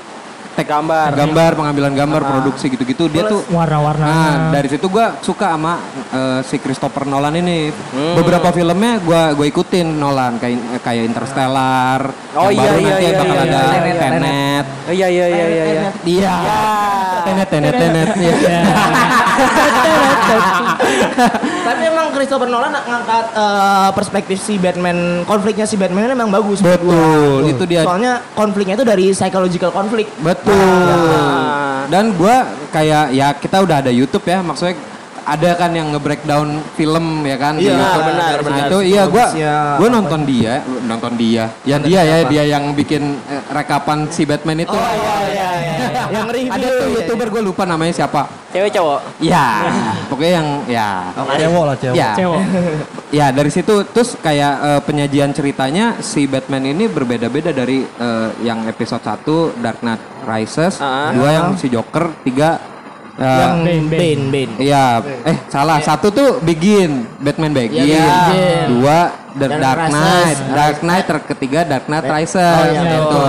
tek 0.58 0.66
Gambar. 0.66 1.14
gambar, 1.14 1.50
pengambilan 1.54 1.92
gambar, 1.94 2.22
produksi 2.26 2.66
gitu-gitu 2.74 3.06
dia 3.06 3.30
tuh 3.30 3.46
Warna-warna. 3.54 4.02
Nah, 4.02 4.34
dari 4.50 4.66
situ 4.66 4.90
gua 4.90 5.14
suka 5.22 5.54
sama 5.54 5.78
eh, 6.10 6.40
si 6.42 6.58
Christopher 6.58 7.06
Nolan 7.06 7.38
ini. 7.38 7.70
Hmm. 7.70 8.18
Beberapa 8.18 8.50
filmnya 8.50 8.98
gua 8.98 9.38
gua 9.38 9.46
ikutin 9.46 9.86
Nolan 9.86 10.42
kayak 10.42 10.82
kayak 10.82 11.06
Interstellar. 11.06 12.10
Oh, 12.34 12.50
yang 12.50 12.58
iya, 12.58 12.70
baru 12.74 12.78
iya, 12.78 12.90
nanti 12.90 13.04
iya, 13.06 13.14
bakal 13.14 13.36
iya, 13.38 13.38
ada 13.38 13.58
iya, 13.62 13.78
iya. 13.78 13.94
Tenet. 14.02 14.66
Oh, 14.66 14.92
iya 14.92 15.06
iya 15.06 15.26
iya 15.30 15.46
iya. 15.46 15.64
iya. 15.70 15.90
Iya. 16.02 16.36
Tenet 17.22 17.48
Tenet 17.48 17.74
Tenet. 17.78 18.08
Iya. 18.18 18.60
Tapi 21.62 21.82
emang 21.86 22.07
Christopher 22.18 22.50
Nolan 22.50 22.74
ngangkat 22.74 23.24
eh, 23.30 23.88
perspektif 23.94 24.36
si 24.42 24.58
Batman, 24.58 25.22
konfliknya 25.22 25.64
si 25.64 25.78
Batman 25.78 26.10
ini 26.10 26.14
emang 26.18 26.34
bagus. 26.34 26.58
gua. 26.58 26.74
Betul, 26.74 27.54
itu 27.54 27.64
dia. 27.70 27.86
Soalnya 27.86 28.18
konfliknya 28.34 28.74
itu 28.74 28.82
dari 28.82 29.14
psychological 29.14 29.70
konflik. 29.70 30.10
Betul. 30.18 30.58
Dan 31.88 32.12
gua 32.18 32.44
kayak 32.74 33.14
ya 33.14 33.30
kita 33.32 33.62
udah 33.62 33.80
ada 33.80 33.94
YouTube 33.94 34.26
ya, 34.26 34.42
maksudnya 34.42 34.76
ada 35.28 35.50
kan 35.60 35.70
yang 35.76 35.92
nge-breakdown 35.92 36.56
film 36.72 37.20
ya 37.28 37.36
kan 37.36 37.60
Iya, 37.60 37.76
benar, 37.76 38.36
Nah, 38.40 38.44
benar. 38.48 38.66
Itu 38.72 38.78
iya 38.80 39.04
gua 39.04 39.26
gua 39.76 39.88
nonton 39.92 40.20
dia, 40.24 40.64
nonton 40.88 41.12
dia. 41.20 41.52
Ya 41.68 41.76
dia 41.76 42.00
ya, 42.00 42.16
dia 42.24 42.42
yang 42.48 42.72
bikin 42.72 43.14
eh, 43.28 43.42
rekapan 43.52 44.08
si 44.08 44.24
Batman 44.24 44.64
itu. 44.64 44.72
iya, 44.74 45.48
Yang 46.08 46.26
review. 46.30 46.52
Ada 46.52 46.66
tuh 46.66 46.76
iya, 46.78 46.94
youtuber 46.96 47.26
gue 47.28 47.42
lupa 47.44 47.62
namanya 47.62 47.92
siapa. 47.94 48.22
Cewek 48.48 48.70
cowok. 48.72 49.00
Ya, 49.20 49.46
pokoknya 50.10 50.32
yang 50.40 50.48
ya. 50.66 50.88
Cewek 51.36 51.62
lah, 51.62 51.76
cewek. 51.76 51.96
Ya, 51.96 52.10
Cewek. 52.14 52.42
ya 53.18 53.26
dari 53.28 53.48
situ 53.48 53.74
terus 53.88 54.16
kayak 54.18 54.54
eh, 54.60 54.80
penyajian 54.82 55.32
ceritanya 55.32 55.96
si 55.98 56.24
Batman 56.24 56.64
ini 56.66 56.84
berbeda-beda 56.86 57.50
dari 57.50 57.84
eh, 57.84 58.28
yang 58.40 58.64
episode 58.64 59.00
1 59.00 59.58
Dark 59.58 59.80
Knight 59.80 60.02
Rises, 60.22 60.76
Ah. 60.78 61.08
dua 61.10 61.28
yang 61.30 61.48
si 61.54 61.68
Joker, 61.68 62.12
tiga 62.20 62.60
eh, 63.16 63.24
Yang 63.24 63.56
Bane, 63.88 64.22
Bane. 64.28 64.52
Iya, 64.58 64.84
eh 65.24 65.36
salah 65.48 65.80
satu 65.80 66.08
tuh 66.08 66.30
Begin, 66.38 67.08
Batman 67.18 67.50
Begin, 67.50 67.82
Iya, 67.82 68.04
Begin. 68.28 68.64
dua 68.74 68.98
The 69.32 69.48
Dark. 69.54 69.80
Knight, 69.88 70.38
Dark 70.50 70.78
Knight 70.82 71.04
ter 71.06 71.18
ketiga 71.24 71.60
Dark 71.62 71.86
Knight 71.86 72.04
Rises, 72.04 72.36
Oh, 72.36 72.66
iya, 72.66 72.82
gitu. 72.84 73.24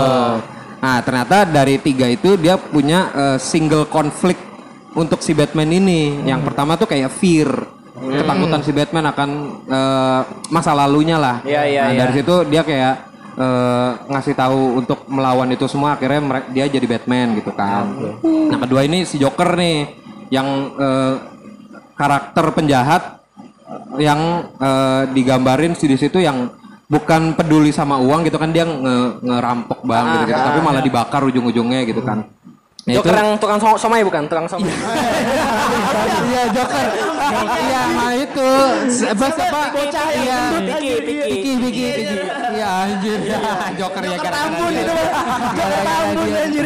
Nah 0.80 1.04
ternyata 1.04 1.44
dari 1.44 1.76
tiga 1.80 2.08
itu 2.08 2.40
dia 2.40 2.56
punya 2.56 3.12
eh, 3.12 3.38
single 3.40 3.88
konflik 3.92 4.40
untuk 4.96 5.20
si 5.20 5.36
Batman 5.36 5.70
ini. 5.70 6.24
Yang 6.24 6.42
pertama 6.52 6.80
tuh 6.80 6.88
kayak 6.88 7.12
fear, 7.12 7.50
ketakutan 8.00 8.62
si 8.64 8.72
Batman 8.72 9.06
akan 9.12 9.30
eh, 9.68 10.22
masa 10.50 10.72
lalunya 10.72 11.20
lah. 11.20 11.44
Iya, 11.44 11.64
iya, 11.68 11.82
nah 11.84 11.92
iya. 11.94 12.00
dari 12.06 12.12
situ 12.20 12.36
dia 12.48 12.62
kayak 12.64 12.96
eh, 13.36 13.92
ngasih 14.08 14.36
tahu 14.36 14.80
untuk 14.80 15.00
melawan 15.12 15.52
itu 15.52 15.68
semua 15.68 16.00
akhirnya 16.00 16.48
dia 16.52 16.66
jadi 16.72 16.88
Batman 16.88 17.36
gitu 17.40 17.52
kan. 17.52 17.86
Nah 18.24 18.58
kedua 18.64 18.88
ini 18.88 19.04
si 19.04 19.20
Joker 19.20 19.60
nih 19.60 19.78
yang 20.32 20.48
eh, 20.80 21.16
karakter 22.00 22.46
penjahat 22.56 23.20
yang 24.00 24.48
eh, 24.58 25.04
digambarin 25.12 25.76
di 25.76 25.98
situ 26.00 26.24
yang 26.24 26.59
bukan 26.90 27.38
peduli 27.38 27.70
sama 27.70 28.02
uang 28.02 28.26
gitu 28.26 28.36
kan 28.36 28.50
dia 28.50 28.66
nge- 28.66 29.22
ngerampok 29.22 29.86
bang 29.86 30.06
gitu, 30.18 30.24
gitu 30.34 30.42
tapi 30.42 30.60
malah 30.60 30.82
dibakar 30.82 31.22
ujung-ujungnya 31.24 31.86
gitu 31.86 32.02
kan. 32.02 32.26
Ya, 32.88 32.98
Joker 32.98 33.14
itu- 33.14 33.20
yang 33.22 33.30
tukang 33.38 33.60
som- 33.62 33.78
somai 33.78 34.02
bukan? 34.02 34.26
Tukang 34.26 34.50
somai. 34.50 34.74
Iya 36.26 36.44
Joker. 36.50 36.86
Iya 37.30 37.82
mah 37.94 38.12
itu. 38.18 38.50
Apa 39.06 39.26
siapa? 39.30 39.62
Iya. 40.10 40.40
Piki, 40.58 40.92
Piki. 40.98 41.14
Piki 41.30 41.52
Piki 41.62 41.86
Piki. 41.94 42.16
Iya 42.58 42.68
anjir. 42.90 43.20
Joker 43.78 44.02
ya 44.02 44.18
gara-gara 44.18 44.38
Tambun 44.50 44.74
itu 44.74 44.90
mah. 44.90 45.08
Joker 45.54 45.82
tambun 45.86 46.28
anjir. 46.34 46.66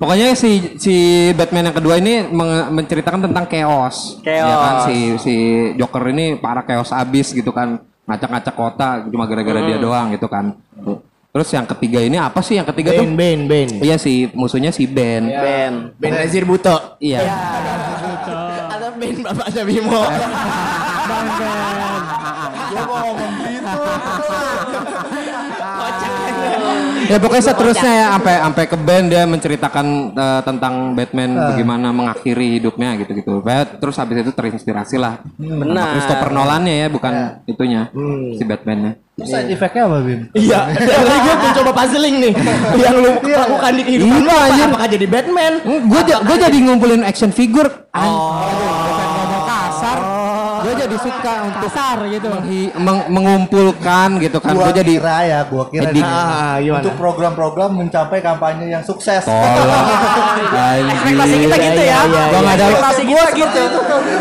Pokoknya 0.00 0.26
si 0.32 0.50
si 0.80 0.94
Batman 1.36 1.68
yang 1.68 1.76
kedua 1.76 2.00
ini 2.00 2.24
menceritakan 2.72 3.28
tentang 3.28 3.44
chaos. 3.44 4.16
Chaos. 4.24 4.48
Ya 4.48 4.56
kan 4.56 4.74
si 4.88 4.96
si 5.20 5.34
Joker 5.76 6.08
ini 6.08 6.40
para 6.40 6.64
chaos 6.64 6.88
abis 6.88 7.36
gitu 7.36 7.52
kan. 7.52 7.84
Ngacak-ngacak 8.08 8.54
kota 8.56 9.04
cuma 9.04 9.28
gara-gara 9.28 9.60
dia 9.68 9.76
doang 9.76 10.08
gitu 10.16 10.24
kan. 10.32 10.56
Terus 11.28 11.48
yang 11.52 11.68
ketiga 11.68 12.00
ini 12.00 12.16
apa 12.16 12.40
sih 12.40 12.56
yang 12.56 12.64
ketiga 12.64 12.96
Ben 12.96 12.98
tuh? 12.98 13.06
Ben 13.12 13.38
Ben. 13.44 13.68
Iya 13.84 14.00
si 14.00 14.32
musuhnya 14.32 14.72
si 14.72 14.88
Ben. 14.88 15.28
Ben. 15.28 15.92
Ben 16.00 16.12
Nazir 16.16 16.48
Buto. 16.48 16.96
Iya. 17.04 17.20
Atau 18.72 18.96
Ben 18.96 19.20
Bapaknya 19.20 19.62
Bimo. 19.68 20.02
Gua 22.68 22.82
mau 22.84 22.96
ngomong 23.12 23.32
gitu. 23.44 23.76
Ya 27.06 27.18
pokoknya 27.22 27.44
seterusnya 27.54 27.92
ya 27.94 28.06
sampai 28.18 28.34
sampai 28.42 28.64
ke 28.66 28.76
band 28.76 29.06
dia 29.12 29.22
menceritakan 29.28 29.86
eh, 30.18 30.40
tentang 30.42 30.74
Batman 30.98 31.30
bagaimana 31.54 31.88
mengakhiri 31.94 32.58
hidupnya 32.58 32.98
gitu-gitu. 32.98 33.38
Terus 33.78 33.96
habis 33.96 34.26
itu 34.26 34.32
terinspirasi 34.34 34.96
lah. 34.98 35.22
Benar. 35.38 35.94
Christopher 35.94 36.30
Nolan 36.34 36.66
ya 36.66 36.90
bukan 36.90 37.12
itunya 37.46 37.92
si 38.34 38.42
Batman-nya. 38.42 38.98
Terus 39.18 39.34
side 39.34 39.50
effect-nya 39.50 39.82
apa, 39.90 39.98
Bim? 40.06 40.20
Iya. 40.30 40.60
Dari 40.78 41.18
gue 41.26 41.34
mencoba 41.42 41.70
puzzling 41.74 42.16
nih. 42.22 42.34
Yang 42.78 42.96
lu 43.02 43.10
lakukan 43.34 43.72
di 43.74 43.82
kehidupan 43.82 44.20
Iya, 44.22 44.38
lu. 44.46 44.66
Apakah 44.70 44.88
jadi 44.94 45.06
Batman? 45.10 45.52
Gue 45.66 46.00
gue 46.06 46.36
jadi 46.38 46.58
ngumpulin 46.62 47.02
action 47.02 47.34
figure. 47.34 47.66
Oh. 47.98 48.77
Jadi 50.98 51.06
suka 51.08 51.32
untuk 51.44 51.60
Kasar 51.64 51.98
gitu. 52.08 52.28
menghi- 52.28 52.72
meng- 52.74 53.08
mengumpulkan 53.08 54.08
gitu 54.18 54.38
kan. 54.38 54.52
Gua 54.52 54.66
Gue 54.66 54.74
jadi 54.76 54.94
kira 54.96 55.18
ya, 55.22 55.40
gua 55.44 55.64
kira 55.66 55.88
Edik. 55.88 56.02
nih, 56.02 56.10
Ah, 56.10 56.56
gimana? 56.58 56.78
untuk 56.80 56.94
program-program 56.96 57.70
mencapai 57.72 58.18
kampanye 58.18 58.66
yang 58.68 58.82
sukses. 58.82 59.22
tolong. 59.22 59.86
Ekspektasi 60.90 61.36
kita 61.40 61.56
gitu 61.56 61.82
ya. 61.82 61.98
Iya, 61.98 62.00
iya, 62.04 62.22
Gua 62.28 62.40
nggak 62.40 62.54
ada 62.54 62.64
Ekspektasi 62.64 63.02
kita 63.04 63.28
gitu. 63.32 63.62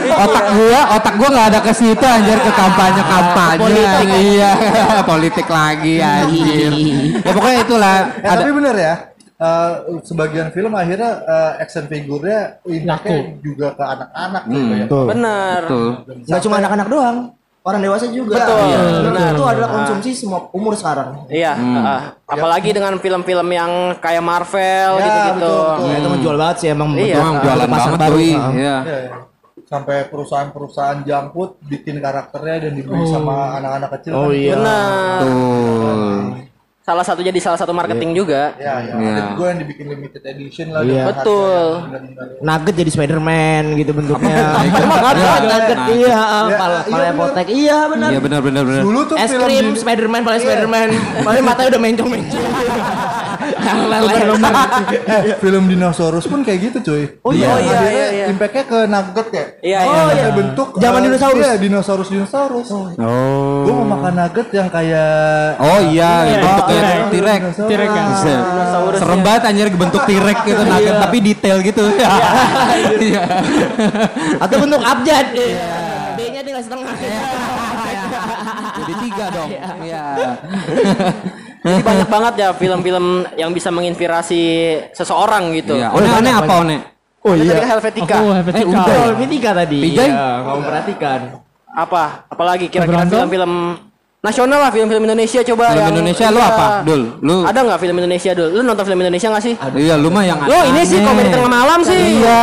otak 0.09 0.45
gua 0.49 0.81
otak 0.93 1.13
gua 1.15 1.29
nggak 1.29 1.47
ada 1.47 1.59
ke 1.59 1.71
situ 1.71 2.05
anjir 2.05 2.37
ke 2.37 2.51
kampanye 2.51 3.01
kampanye 3.03 3.59
Politik. 3.59 4.07
iya 4.15 4.51
politik 5.09 5.47
lagi 5.47 5.95
anjir 5.97 6.71
ya 7.17 7.31
pokoknya 7.31 7.57
itulah 7.59 7.95
Eh, 8.17 8.25
ada 8.25 8.39
tapi 8.39 8.51
bener 8.51 8.75
ya. 8.75 8.93
Eh, 9.37 9.73
sebagian 10.01 10.49
film 10.49 10.73
akhirnya 10.73 11.11
eh, 11.21 11.51
action 11.59 11.85
figurnya 11.85 12.61
impactnya 12.63 13.17
juga 13.39 13.67
ke 13.73 13.83
anak-anak 13.83 14.43
gitu 14.45 14.73
ya. 14.73 14.85
Benar. 14.87 15.61
Nggak 16.23 16.41
cuma 16.41 16.55
anak-anak 16.57 16.87
doang. 16.87 17.17
Orang 17.61 17.83
dewasa 17.83 18.07
juga. 18.07 18.39
Betul, 18.39 18.63
Iya. 18.63 18.79
benar. 19.03 19.31
Itu 19.35 19.43
adalah 19.43 19.69
konsumsi 19.69 20.15
semua 20.15 20.47
umur 20.55 20.71
sekarang. 20.71 21.27
Iya, 21.27 21.51
heeh. 21.51 22.01
apalagi 22.25 22.71
dengan 22.71 22.95
film-film 22.95 23.43
yang 23.51 23.71
kayak 23.99 24.23
Marvel 24.23 24.91
Ya, 24.95 25.03
gitu-gitu. 25.03 25.51
betul, 25.51 25.67
betul. 25.67 25.87
Ya, 25.91 25.95
itu 25.99 26.07
menjual 26.07 26.35
banget 26.39 26.55
sih 26.57 26.67
emang. 26.71 26.89
Iya. 26.95 27.15
betul. 27.19 27.43
jualan 27.43 27.67
banget 27.67 27.91
baru. 27.99 28.15
tuh 28.15 28.21
iya 28.23 28.39
Iya, 28.55 28.75
iya. 29.03 29.11
Sampai 29.67 30.07
perusahaan-perusahaan 30.07 31.03
food 31.27 31.59
bikin 31.67 31.99
karakternya 31.99 32.55
dan 32.63 32.71
dibeli 32.71 33.03
sama 33.03 33.59
anak-anak 33.59 33.89
kecil. 33.99 34.11
Oh 34.15 34.31
kan. 34.31 34.39
iya. 34.39 34.53
Benar. 34.55 35.19
tuh 35.19 36.17
Salah 36.87 37.03
satu 37.03 37.19
jadi 37.19 37.35
salah 37.43 37.59
satu 37.59 37.75
marketing 37.75 38.15
juga. 38.15 38.55
Ya, 38.55 38.79
ya. 38.79 38.95
Iya. 38.95 39.11
Ada 39.11 39.21
juga 39.35 39.43
yang 39.51 39.59
dibikin 39.59 39.85
limited 39.91 40.23
edition 40.23 40.71
lah. 40.71 40.87
Iya. 40.87 40.87
dengan 40.87 41.07
Betul. 41.11 41.63
benar-benar- 41.83 42.39
Nugget 42.39 42.75
jadi 42.79 42.91
Spider-Man 42.95 43.63
gitu 43.75 43.91
bentuknya. 43.91 44.35
Emang 44.63 45.03
ada 45.03 45.19
Iya, 45.19 45.33
Nugget 45.43 45.79
iya, 45.91 46.07
Ya, 46.07 46.23
pala 46.55 46.79
iya, 46.79 46.87
pala 46.87 47.09
potek. 47.11 47.47
Iya 47.51 47.77
benar. 47.91 48.07
iya 48.07 48.19
benar 48.23 48.39
benar 48.39 48.63
benar 48.63 48.81
Dulu 48.87 48.99
tuh 49.03 49.15
Es 49.19 49.31
krim 49.35 49.75
Spider-Man, 49.75 50.21
pala 50.23 50.39
Iya. 50.39 50.43
Spider-Man. 50.47 50.89
Paling 51.27 51.43
matanya 51.43 51.69
udah 51.75 51.81
mencong-mencong. 51.83 52.43
Yang 53.57 53.79
lain-lain. 53.87 54.21
eh, 55.07 55.35
film 55.37 55.63
dinosaurus 55.69 56.25
pun 56.25 56.41
kayak 56.41 56.59
gitu 56.71 56.77
cuy. 56.91 57.03
Oh 57.21 57.31
iya, 57.31 57.47
oh 57.53 57.59
iya, 57.59 57.71
Akhirnya 57.77 57.91
iya, 57.91 58.07
iya. 58.13 58.25
Impactnya 58.31 58.63
ke 58.65 58.79
nugget 58.89 59.27
ya. 59.29 59.45
Iya, 59.61 59.77
oh, 59.83 59.91
iya. 59.91 60.03
iya. 60.13 60.29
bentuk 60.33 60.67
Zaman 60.77 60.99
eh, 60.99 61.05
dinosaurus. 61.09 61.41
Iya, 61.41 61.53
dinosaurus 61.57 62.07
dinosaurus. 62.11 62.67
oh 62.71 62.87
Gue 63.65 63.73
mau 63.73 63.87
makan 63.97 64.13
nugget 64.17 64.47
yang 64.53 64.69
kayak 64.71 65.59
oh 65.59 65.79
iya 65.91 66.11
bentuknya 66.41 66.79
iya, 66.79 67.05
T-Rex 67.11 67.39
dinosaurus. 67.41 67.69
T-Rex 67.69 67.89
kan. 67.91 68.39
Serem 68.97 69.19
banget 69.21 69.41
anjir 69.47 69.67
bentuk 69.73 70.01
T-Rex 70.05 70.37
gitu 70.45 70.61
nugget 70.65 70.95
tapi 70.97 71.17
detail 71.21 71.57
gitu 71.61 71.83
iya 73.01 73.23
Atau 74.41 74.55
bentuk 74.63 74.81
abjad. 74.81 75.25
B-nya 76.17 76.41
tinggal 76.41 76.63
setengah. 76.65 76.95
jadi 78.77 78.93
tiga 79.03 79.25
dong 79.33 79.49
iya 79.83 80.03
Jadi 81.67 81.83
banyak 81.83 82.07
banget 82.07 82.33
ya 82.39 82.49
film-film 82.55 83.05
yang 83.35 83.51
bisa 83.51 83.69
menginspirasi 83.69 84.41
seseorang 84.95 85.51
gitu. 85.53 85.75
iya 85.75 85.91
one 85.91 86.07
one 86.07 86.31
apa 86.31 86.53
one 86.63 86.77
Oh 87.27 87.35
Ada 87.35 87.43
iya. 87.43 87.53
tadi 87.59 87.67
Helvetica. 87.67 88.15
Oh, 88.23 88.31
Helvetica. 88.31 88.63
Eh, 88.63 88.71
udah. 88.71 88.85
Oh, 88.87 89.11
Mitika 89.19 89.51
tadi. 89.51 89.79
Iya, 89.83 90.05
kamu 90.47 90.61
perhatikan. 90.63 91.19
Apa? 91.75 92.03
Apalagi 92.31 92.65
kira-kira 92.71 93.03
film-film 93.03 93.51
nasional 94.17 94.59
lah 94.59 94.71
film-film 94.73 95.03
Indonesia 95.05 95.39
coba 95.45 95.71
Film 95.71 95.77
yang 95.77 95.93
Indonesia 95.93 96.25
lu 96.33 96.39
iya. 96.41 96.49
apa, 96.49 96.67
Dul? 96.83 97.01
Lu- 97.21 97.45
Ada 97.45 97.59
nggak 97.63 97.79
film 97.79 97.95
Indonesia 98.01 98.31
Dul? 98.33 98.49
Lu 98.49 98.61
nonton 98.65 98.83
film 98.83 98.99
Indonesia 98.99 99.27
nggak 99.29 99.43
sih? 99.45 99.53
iya 99.77 99.95
lu 99.95 100.09
mah 100.09 100.23
yang 100.25 100.39
Lu 100.41 100.57
ini 100.73 100.81
sih 100.83 100.99
komedi 101.05 101.29
tengah 101.29 101.51
malam 101.51 101.79
sih. 101.85 102.01
iya 102.17 102.41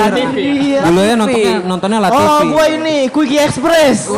anjir 0.00 0.28
dulu 0.80 1.00
ya 1.04 1.14
nontonnya 1.14 1.54
nontonnya 1.60 1.98
Oh, 2.00 2.04
Latifi 2.08 2.46
gua 2.50 2.66
ini 2.72 2.96
Quickie 3.12 3.40
Express. 3.44 4.08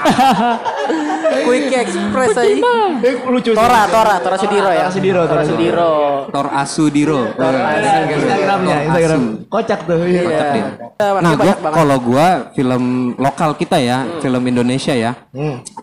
Quick 1.46 1.72
Express 1.72 2.36
aja. 2.36 2.54
Eh, 3.00 3.14
lucu 3.26 3.50
sih. 3.52 3.58
Tora, 3.58 3.86
Tora, 3.86 4.16
Tora 4.20 4.36
Sudiro 4.36 4.70
ya. 4.70 4.86
Tora 4.86 4.92
Sudiro, 4.92 5.20
Tora 5.24 5.30
Tora 5.30 5.44
Sudiro. 5.46 5.90
Tor 6.30 6.46
Asudiro 6.50 7.20
Instagramnya, 7.34 8.76
Instagram. 8.86 9.22
Kocak 9.50 9.80
tuh. 9.86 9.98
Iya. 10.06 10.22
Kocak 10.24 10.48
dia. 10.52 10.66
Nah, 11.00 11.32
gua 11.34 11.40
banyak 11.40 11.58
banget. 11.58 11.76
kalau 11.76 11.96
gua 12.00 12.26
film 12.54 12.84
lokal 13.16 13.50
kita 13.56 13.76
ya, 13.80 13.98
film 14.20 14.42
Indonesia 14.46 14.94
ya, 14.94 15.12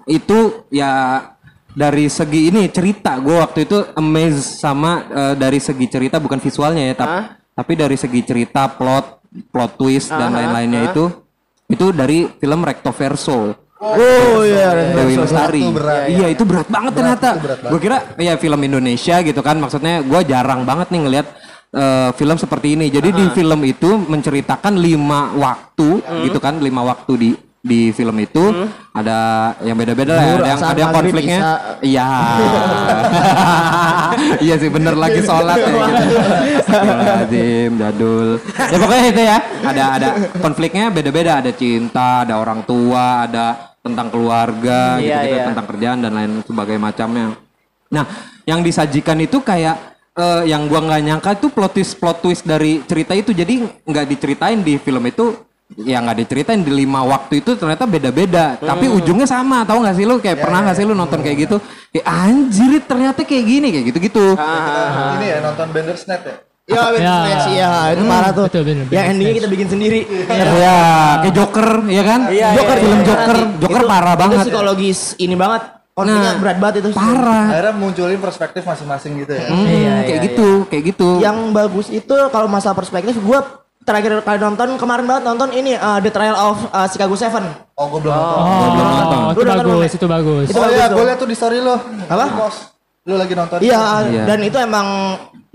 itu 0.07 0.67
ya 0.71 0.91
dari 1.77 2.09
segi 2.09 2.49
ini 2.49 2.69
cerita, 2.73 3.17
gua 3.21 3.45
waktu 3.45 3.65
itu 3.69 3.77
amazed 3.97 4.61
sama 4.61 5.05
eh, 5.09 5.33
dari 5.37 5.59
segi 5.61 5.85
cerita 5.89 6.17
bukan 6.17 6.39
visualnya 6.41 6.83
ya, 6.93 6.95
tapi 6.97 7.17
tapi 7.57 7.73
dari 7.73 7.97
segi 7.97 8.21
cerita, 8.21 8.69
plot, 8.69 9.25
plot 9.49 9.71
twist 9.81 10.13
dan 10.13 10.29
lain-lainnya 10.29 10.93
itu 10.93 11.09
itu 11.67 11.91
dari 11.91 12.29
film 12.39 12.63
Recto 12.63 12.93
Verso. 12.95 13.66
Oh 13.77 14.41
iya. 14.41 14.93
Dewi 14.97 15.13
Lestari. 15.21 15.61
itu 15.61 15.69
berat. 15.73 16.09
Iya, 16.09 16.27
itu 16.33 16.43
berat 16.43 16.67
banget 16.67 16.91
ternyata. 16.97 17.29
berat 17.37 17.59
banget. 17.61 17.71
Gue 17.73 17.79
kira 17.81 17.97
ya 18.17 18.33
film 18.41 18.59
Indonesia 18.65 19.15
gitu 19.21 19.41
kan. 19.45 19.55
Maksudnya 19.61 20.01
gue 20.01 20.21
jarang 20.25 20.65
banget 20.65 20.89
nih 20.89 21.01
ngelihat 21.05 21.27
eh, 21.77 22.09
film 22.17 22.37
seperti 22.41 22.73
ini. 22.73 22.89
Jadi 22.89 23.09
di 23.13 23.25
film 23.37 23.59
itu 23.65 23.89
menceritakan 24.01 24.73
lima 24.77 25.33
waktu 25.37 26.01
gitu 26.25 26.41
kan, 26.41 26.57
lima 26.57 26.81
waktu 26.81 27.13
di 27.17 27.29
di 27.67 27.91
film 27.91 28.15
itu 28.23 28.43
ada 28.95 29.51
yang 29.61 29.75
beda-beda 29.75 30.15
lah. 30.15 30.23
Zuhur, 30.23 30.39
Ada 30.41 30.49
yang 30.49 30.61
ada 30.63 30.79
yang 30.79 30.93
konfliknya. 30.95 31.39
Iya. 31.83 32.09
iya 34.47 34.55
sih 34.57 34.69
bener 34.71 34.95
lagi 34.95 35.19
sholat 35.21 35.59
ya. 35.59 35.67
Gitu. 35.67 36.17
Astagfirullahaladzim, 36.63 37.71
jadul. 37.75 38.29
Ya 38.57 38.77
pokoknya 38.79 39.05
itu 39.11 39.21
ya. 39.21 39.37
Ada 39.61 39.83
ada 39.99 40.07
konfliknya 40.39 40.85
beda-beda. 40.89 41.31
Ada 41.43 41.51
cinta, 41.51 42.23
ada 42.23 42.39
orang 42.39 42.63
tua, 42.63 43.27
ada 43.27 43.75
tentang 43.83 44.07
keluarga, 44.11 44.97
Iya, 44.97 45.23
gitu-gitu, 45.23 45.37
iya. 45.37 45.45
tentang 45.51 45.65
kerjaan 45.67 45.99
dan 46.03 46.11
lain 46.15 46.31
sebagainya 46.43 46.81
macamnya. 46.81 47.25
Nah, 47.87 48.03
yang 48.43 48.59
disajikan 48.59 49.19
itu 49.23 49.39
kayak 49.39 49.75
eh, 50.17 50.43
yang 50.49 50.67
gua 50.67 50.83
nggak 50.83 51.01
nyangka 51.03 51.31
itu 51.39 51.47
plot 51.51 51.71
twist 51.75 51.93
plot 51.99 52.17
twist 52.23 52.43
dari 52.43 52.83
cerita 52.83 53.13
itu. 53.13 53.31
Jadi 53.31 53.63
nggak 53.85 54.05
diceritain 54.07 54.59
di 54.63 54.75
film 54.79 55.03
itu 55.07 55.46
ya 55.75 55.99
nggak 55.99 56.17
diceritain 56.17 56.63
di 56.63 56.71
lima 56.71 57.03
waktu 57.03 57.43
itu 57.43 57.51
ternyata 57.53 57.83
beda-beda 57.83 58.55
tapi 58.55 58.87
ujungnya 58.87 59.27
sama 59.27 59.67
tahu 59.67 59.83
nggak 59.83 59.95
sih 59.95 60.05
lu 60.07 60.15
kayak 60.17 60.39
pernah 60.39 60.63
nggak 60.63 60.75
sih 60.75 60.85
lu 60.87 60.95
nonton 60.95 61.19
kayak 61.19 61.37
gitu 61.43 61.59
kayak 61.91 62.07
anjir 62.07 62.71
ternyata 62.81 63.19
kayak 63.21 63.43
gini 63.43 63.67
kayak 63.69 63.85
gitu-gitu 63.91 64.25
Ini 65.17 65.25
ya 65.27 65.37
nonton 65.43 65.67
Bandersnatch 65.69 66.23
ya. 66.23 66.35
Iya, 66.67 66.83
Ya. 66.99 67.15
bener 67.15 67.39
sih 67.41 67.55
ya. 67.55 67.71
Itu 67.95 68.03
parah 68.03 68.31
tuh. 68.35 68.43
betul, 68.43 68.67
bener, 68.67 68.83
Yang 68.83 68.91
bener. 68.91 69.07
endingnya 69.07 69.35
kita 69.39 69.47
bikin 69.47 69.67
sendiri. 69.69 69.99
ya 70.03 70.43
kayak 71.23 71.31
Joker 71.31 71.67
ya 71.87 72.03
kan 72.03 72.19
Iya, 72.27 72.47
Joker 72.53 72.75
iya, 72.75 72.83
film 72.83 72.97
iya. 72.97 73.07
Joker 73.07 73.37
Joker 73.57 73.81
Itu- 73.81 73.87
parah 73.89 74.11
itu 74.11 74.19
banget 74.19 74.37
psikologis 74.43 74.99
ini 75.17 75.35
banget. 75.35 75.61
Konfliknya 75.95 76.29
Nah, 76.29 76.37
berat 76.37 76.57
banget 76.59 76.75
itu. 76.77 76.89
parah 76.93 77.45
Akhirnya 77.49 77.73
munculin 77.73 78.19
perspektif 78.19 78.61
masing-masing 78.61 79.11
gitu 79.17 79.31
ya. 79.33 79.47
Hmm, 79.47 79.63
Iya, 79.63 79.93
kayak 79.97 80.11
iya, 80.13 80.25
gitu 80.27 80.49
kayak 80.67 80.83
gitu 80.85 81.09
Yang 81.17 81.37
bagus 81.51 81.87
itu 81.89 82.15
kalau 82.27 82.47
masalah 82.47 82.75
perspektif 82.75 83.15
gue 83.15 83.39
terakhir 83.87 84.19
kali 84.19 84.37
nonton 84.43 84.75
kemarin 84.75 85.07
banget 85.07 85.23
nonton 85.23 85.49
ini 85.55 85.79
uh, 85.79 86.03
The 86.03 86.11
Trial 86.11 86.35
of 86.35 86.59
uh, 86.75 86.87
Chicago 86.91 87.15
Seven. 87.15 87.47
Oh, 87.79 87.87
gue 87.95 88.03
belum 88.03 88.11
nonton. 88.11 88.41
Oh, 88.43 88.67
belum 88.75 88.87
nonton. 88.91 89.19
itu 89.31 89.39
Lu 89.39 89.47
nonton 89.47 89.67
bagus, 89.71 89.91
itu 89.95 90.05
bagus. 90.11 90.45
Itu 90.51 90.59
oh 90.59 90.63
bagus 90.67 90.75
iya, 90.75 90.85
tuh. 90.91 90.95
gue 90.99 91.05
liat 91.07 91.17
tuh 91.23 91.29
di 91.31 91.35
story 91.39 91.57
lo. 91.63 91.75
Apa? 92.11 92.25
Lu 93.07 93.15
lagi 93.15 93.33
nonton? 93.39 93.57
Iya, 93.63 93.81
Iya. 94.11 94.23
dan 94.27 94.39
itu 94.43 94.57
emang 94.59 94.87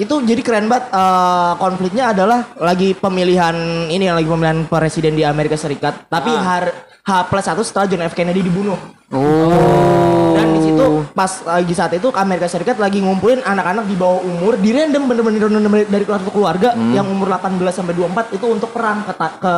itu 0.01 0.14
jadi 0.25 0.40
keren 0.40 0.66
banget 0.73 0.88
eh, 0.88 1.53
konfliknya 1.61 2.16
adalah 2.16 2.40
lagi 2.57 2.97
pemilihan 2.97 3.55
ini 3.92 4.09
lagi 4.09 4.25
pemilihan 4.25 4.64
presiden 4.64 5.12
di 5.12 5.23
Amerika 5.29 5.61
Serikat. 5.61 6.09
Tapi 6.09 6.33
har 6.33 6.91
H 7.03 7.27
plus 7.27 7.43
satu 7.43 7.62
setelah 7.62 7.87
John 7.88 8.03
F 8.05 8.15
Kennedy 8.15 8.41
dibunuh. 8.41 8.79
Oh. 9.11 10.33
Dan 10.33 10.55
di 10.55 10.61
situ 10.62 10.87
pas 11.12 11.27
lagi 11.45 11.75
saat 11.75 11.93
itu 11.93 12.09
Amerika 12.12 12.47
Serikat 12.47 12.79
lagi 12.79 13.03
ngumpulin 13.03 13.43
anak-anak 13.43 13.85
di 13.85 13.95
bawah 13.95 14.23
umur 14.23 14.55
di 14.55 14.71
random 14.71 15.03
bener-bener 15.05 15.43
random 15.43 15.61
dari 15.83 16.05
keluarga 16.05 16.31
keluarga 16.31 16.69
yang 16.88 17.03
umur 17.05 17.27
18 17.29 17.59
sampai 17.69 17.93
24 17.93 18.33
itu 18.33 18.47
untuk 18.47 18.71
perang 18.71 19.03
ke, 19.03 19.12
Ta- 19.12 19.35
ke 19.35 19.55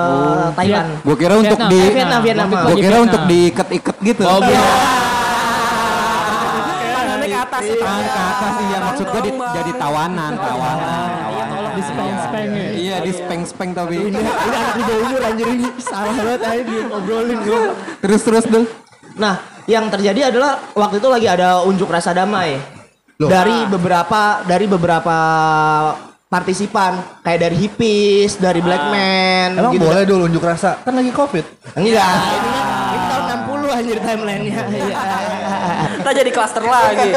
Thailand. 0.55 0.89
Gua 1.01 1.15
kira 1.15 1.35
untuk 1.37 1.53
Vietnam, 1.55 1.71
di 1.71 1.79
Eh, 1.79 1.93
Vietnam, 1.93 2.21
Vietnam. 2.23 2.47
Gua 2.49 2.61
lagi 2.65 2.73
kira 2.75 2.81
Vietnam. 2.89 3.05
untuk 3.07 3.23
diikat-ikat 3.29 3.97
gitu. 4.03 4.23
Oh, 4.25 4.41
Iya. 4.41 4.65
Ke 7.25 7.37
atas 7.37 7.63
itu. 7.67 7.77
Tangan 7.79 8.05
ke 8.07 8.21
atas 8.25 8.55
iya 8.63 8.79
maksud 8.81 9.07
gua 9.07 9.21
di- 9.21 9.37
jadi 9.53 9.73
tawanan, 9.77 10.33
tawanan. 10.35 11.09
Di 11.75 11.83
speng-speng 11.83 12.49
ya. 12.55 12.69
Iya, 12.75 12.97
di 13.03 13.13
speng-speng 13.13 13.71
tapi. 13.75 13.95
Ini 13.99 14.21
anak 14.21 14.69
di 14.79 14.83
bawah 14.87 15.03
umur 15.07 15.23
anjir 15.27 15.47
ini 15.51 15.67
salah 15.91 16.13
banget 16.15 16.41
aja 16.43 16.63
diobrolin 16.63 17.39
gua. 17.43 17.63
Terus 18.03 18.21
terus 18.23 18.45
dul. 18.47 18.65
Nah, 19.15 19.35
yang 19.71 19.87
terjadi 19.91 20.35
adalah 20.35 20.59
waktu 20.75 20.99
itu 20.99 21.09
lagi 21.09 21.27
ada 21.31 21.63
unjuk 21.63 21.87
rasa 21.87 22.11
damai 22.11 22.59
Loh. 23.23 23.31
dari 23.31 23.65
beberapa 23.71 24.43
dari 24.43 24.67
beberapa 24.67 25.17
partisipan 26.27 27.23
kayak 27.23 27.41
dari 27.47 27.57
hippies, 27.63 28.43
dari 28.43 28.59
black 28.59 28.91
man, 28.91 29.55
Emang 29.55 29.73
gitu. 29.79 29.87
boleh 29.87 30.03
dulu 30.03 30.23
unjuk 30.27 30.43
rasa? 30.43 30.83
Kan 30.83 30.99
lagi 30.99 31.15
covid. 31.15 31.47
Enggak, 31.79 32.11
ini 32.11 32.51
kan 32.51 32.67
ini 32.91 33.07
tahun 33.07 33.25
60 33.47 33.79
anjir 33.79 33.99
timelinenya. 34.03 34.63
Iya. 34.75 35.03
Kita 36.01 36.11
jadi 36.11 36.31
klaster 36.35 36.65
lagi. 36.67 37.11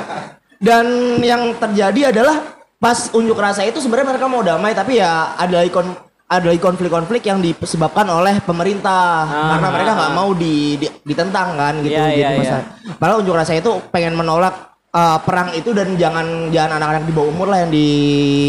Dan 0.66 0.86
yang 1.24 1.56
terjadi 1.56 2.12
adalah 2.12 2.59
pas 2.80 3.12
unjuk 3.12 3.36
rasa 3.36 3.62
itu 3.62 3.76
sebenarnya 3.76 4.16
mereka 4.16 4.26
mau 4.26 4.40
damai 4.40 4.72
tapi 4.72 4.96
ya 4.96 5.36
ada 5.36 5.60
ikon 5.62 5.84
ada 6.24 6.46
konflik-konflik 6.56 7.26
yang 7.26 7.42
disebabkan 7.42 8.06
oleh 8.06 8.38
pemerintah. 8.38 9.26
Karena 9.26 9.66
mereka 9.68 9.90
nggak 9.98 10.12
mau 10.14 10.30
di, 10.30 10.78
di- 10.78 10.94
ditentang 11.02 11.58
kan 11.58 11.74
gitu 11.82 11.90
Iya, 11.90 12.06
jadi 12.06 12.22
iya, 12.22 12.28
masa- 12.38 12.66
Padahal 12.96 13.18
unjuk 13.20 13.34
rasa 13.34 13.52
itu 13.52 13.66
pengen 13.90 14.14
menolak 14.14 14.69
uh, 14.90 15.18
perang 15.22 15.54
itu 15.54 15.70
dan 15.70 15.94
jangan 15.94 16.50
jangan 16.50 16.78
anak-anak 16.78 17.02
di 17.06 17.12
bawah 17.14 17.28
umur 17.30 17.46
lah 17.50 17.58
yang 17.66 17.70
di 17.70 17.86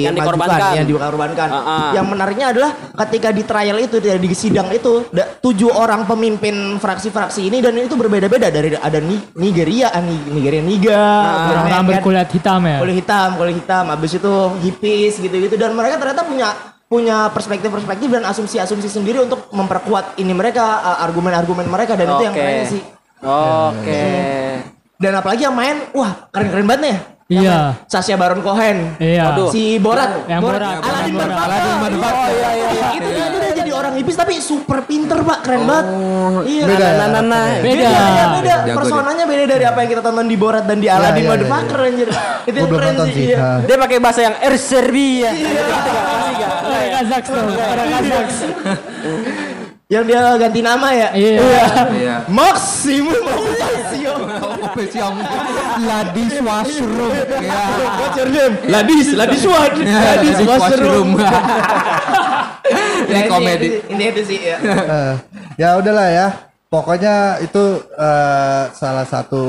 Yang 0.06 0.16
dikorbankan. 0.22 0.72
yang 0.78 0.88
dikorbankan. 0.90 1.50
Ah, 1.50 1.58
ah. 1.58 1.90
Yang 1.94 2.06
menariknya 2.10 2.48
adalah 2.54 2.72
ketika 3.06 3.30
di 3.30 3.44
trial 3.46 3.78
itu 3.78 3.98
di 4.02 4.30
sidang 4.34 4.70
itu 4.74 5.06
da- 5.10 5.30
tujuh 5.40 5.70
orang 5.72 6.06
pemimpin 6.06 6.78
fraksi-fraksi 6.78 7.48
ini 7.48 7.62
dan 7.62 7.78
itu 7.78 7.94
berbeda-beda 7.94 8.50
dari 8.50 8.74
ada 8.74 9.00
Ni- 9.00 9.32
Nigeria, 9.38 9.94
ah, 9.94 10.02
Ni- 10.02 10.30
Nigeria 10.32 10.62
Niga, 10.62 11.04
Orang 11.62 11.68
kan? 11.70 11.84
berkulit 11.88 12.30
hitam 12.34 12.62
ya. 12.66 12.78
kulit 12.82 12.96
hitam, 12.98 13.30
kulit 13.38 13.56
hitam, 13.58 13.84
habis 13.90 14.12
itu 14.18 14.34
hippies 14.62 15.14
gitu-gitu 15.18 15.56
dan 15.58 15.74
mereka 15.74 16.02
ternyata 16.02 16.26
punya 16.26 16.50
punya 16.92 17.32
perspektif-perspektif 17.32 18.12
dan 18.12 18.28
asumsi-asumsi 18.28 18.92
sendiri 18.92 19.24
untuk 19.24 19.48
memperkuat 19.56 20.20
ini 20.20 20.36
mereka 20.36 20.84
uh, 20.84 20.98
argumen-argumen 21.08 21.64
mereka 21.64 21.96
dan 21.96 22.12
itu 22.12 22.24
yang 22.28 22.36
keren 22.36 22.68
sih. 22.68 22.84
Oke. 23.24 24.04
Dan 25.02 25.18
apalagi 25.18 25.50
yang 25.50 25.58
main, 25.58 25.82
wah 25.98 26.30
keren-keren 26.30 26.70
banget 26.70 26.82
nih. 26.86 26.98
Iya. 27.32 27.80
Sasha 27.88 28.20
Baron 28.20 28.44
Cohen. 28.44 29.00
Iya. 29.00 29.34
Aduh. 29.34 29.50
Si 29.50 29.80
Borat. 29.80 30.28
Yang 30.28 30.42
Borat, 30.44 30.62
Aladin 30.62 31.14
Borat. 31.16 31.38
Aladin 31.40 31.74
Motherfucker. 31.80 32.22
Oh, 32.22 32.30
iya, 32.30 32.50
iya. 32.54 32.88
Itu 32.92 33.10
dia, 33.10 33.26
dia 33.32 33.52
jadi 33.56 33.72
orang 33.72 33.94
hippies 33.96 34.18
tapi 34.20 34.34
super 34.44 34.84
pinter 34.84 35.24
pak, 35.24 35.40
keren 35.48 35.64
banget. 35.64 35.86
Iya. 36.44 36.64
Beda 36.68 36.86
ya? 36.86 36.94
Nah, 37.00 37.08
nah, 37.08 37.24
nah. 37.24 37.46
Beda, 37.64 37.72
Beda. 37.72 37.90
ya, 37.90 38.26
beda. 38.36 38.56
Jago 38.68 38.78
Personanya 38.84 39.24
beda 39.26 39.44
dari 39.48 39.66
apa 39.66 39.78
yang 39.80 39.90
kita 39.96 40.02
tonton 40.04 40.28
di 40.28 40.38
Borat 40.38 40.64
dan 40.68 40.78
di 40.84 40.88
Aladin 40.92 41.18
iya, 41.18 41.24
iya, 41.24 41.32
Motherfucker 41.32 41.80
anjir. 41.82 42.10
Itu 42.52 42.58
yang 42.60 42.70
keren 42.70 42.96
sih. 43.08 43.24
Iya. 43.32 43.40
Dia 43.64 43.78
pakai 43.80 43.98
bahasa 44.04 44.20
yang 44.22 44.36
er 44.38 44.56
Serbia. 44.60 45.32
Orang 46.62 46.90
Kazaks 47.00 47.28
tuh. 47.32 47.44
Orang 47.48 47.88
Kazaks. 47.90 48.36
Yang 49.92 50.04
dia 50.08 50.22
ganti 50.40 50.60
nama 50.64 50.88
ya? 50.96 51.10
Iya. 51.12 51.40
Iya. 51.92 52.16
Maximum 52.32 53.24
Ocasio. 53.28 54.01
Sih 54.72 55.00
yang 55.00 55.16
Ladis 55.84 56.34
washroom? 56.40 57.12
Ya. 57.44 57.62
What's 58.00 58.16
your 58.16 58.30
name? 58.32 58.54
Ladis, 58.72 59.08
Ladis 59.18 59.44
what? 59.44 59.74
Ladis 59.76 60.38
washroom. 60.48 61.10
Ini 63.12 63.22
komedi. 63.28 63.68
Ini 63.92 64.04
itu 64.16 64.22
sih 64.24 64.40
ya. 64.40 64.58
Eh, 64.64 65.14
ya 65.60 65.76
udahlah 65.76 66.08
ya. 66.08 66.28
Pokoknya 66.72 67.44
itu 67.44 67.84
eh, 68.00 68.64
salah 68.72 69.04
satu 69.04 69.44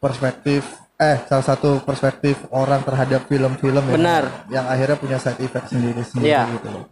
perspektif 0.00 0.64
eh 1.00 1.16
salah 1.24 1.40
satu 1.42 1.80
perspektif 1.80 2.36
orang 2.50 2.84
terhadap 2.84 3.24
film-film 3.24 3.80
yang, 3.82 3.96
Benar. 3.96 4.24
yang 4.48 4.68
akhirnya 4.68 4.94
punya 4.94 5.16
side 5.16 5.40
effect 5.40 5.72
sendiri-sendiri 5.72 6.28
Iya. 6.28 6.44
gitu 6.52 6.68
loh. 6.68 6.84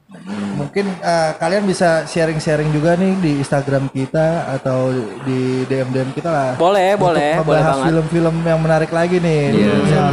Mungkin 0.56 0.88
eh, 0.98 1.30
kalian 1.36 1.62
bisa 1.62 2.02
sharing-sharing 2.04 2.72
juga 2.72 2.96
nih 2.96 3.12
di 3.20 3.32
Instagram 3.36 3.92
kita 3.92 4.26
atau 4.50 4.88
di 5.22 5.40
DM-DM 5.64 6.16
kita 6.16 6.28
lah. 6.28 6.50
Boleh, 6.56 6.96
Untuk 6.96 7.04
boleh, 7.04 7.36
boleh 7.36 7.44
membahas 7.44 7.68
banget. 7.74 7.86
film-film 7.86 8.36
yang 8.42 8.60
menarik 8.60 8.90
lagi 8.90 9.16
nih 9.20 9.40
di 9.52 9.60
Iya. 9.60 10.08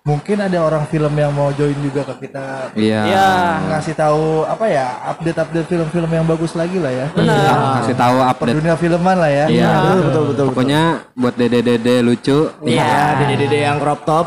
Mungkin 0.00 0.40
ada 0.40 0.64
orang 0.64 0.88
film 0.88 1.12
yang 1.12 1.28
mau 1.28 1.52
join 1.52 1.76
juga 1.76 2.00
ke 2.08 2.24
kita 2.24 2.72
Iya. 2.72 3.00
Ya. 3.04 3.28
ngasih 3.68 3.92
tahu 3.92 4.48
apa 4.48 4.64
ya 4.64 4.86
update-update 5.12 5.68
film-film 5.68 6.08
yang 6.08 6.24
bagus 6.24 6.56
lagi 6.56 6.80
lah 6.80 6.88
ya. 6.88 7.06
Benar. 7.12 7.84
Kasih 7.84 7.96
tahu 8.00 8.16
Per 8.16 8.28
update. 8.32 8.56
dunia 8.56 8.76
filman 8.80 9.16
lah 9.20 9.28
ya. 9.28 9.44
Iya. 9.46 9.68
Betul, 9.68 10.00
betul, 10.00 10.24
betul. 10.32 10.46
Pokoknya 10.50 10.82
buat 11.12 11.34
dede-dede 11.36 12.00
lucu. 12.00 12.48
Iya, 12.64 13.20
dede-dede 13.20 13.58
yang 13.60 13.76
crop 13.76 14.00
top. 14.02 14.26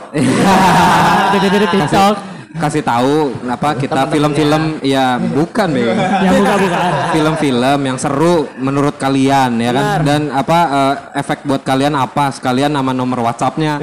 Dede-dede 1.33 1.67
TikTok. 1.67 2.15
Kasih 2.53 2.85
tahu 2.85 3.33
apa 3.49 3.73
kita 3.73 4.05
film-film 4.13 4.77
ya 4.85 5.17
bukan 5.17 5.73
be. 5.73 5.89
Yang 5.89 6.33
buka-bukaan. 6.37 6.91
film-film 7.09 7.79
yang 7.81 7.97
seru 7.97 8.45
menurut 8.61 8.93
kalian 8.95 9.57
ya 9.57 9.73
kan 9.73 9.85
dan 10.05 10.21
apa 10.29 10.59
eh, 10.69 10.95
efek 11.17 11.41
buat 11.49 11.65
kalian 11.65 11.97
apa 11.97 12.29
sekalian 12.29 12.69
nama 12.69 12.93
nomor 12.93 13.25
WhatsAppnya 13.25 13.81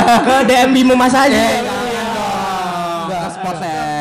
Ke 0.00 0.36
DM 0.48 0.70
Bimo 0.72 0.94
Mas 0.96 1.12
aja. 1.12 1.44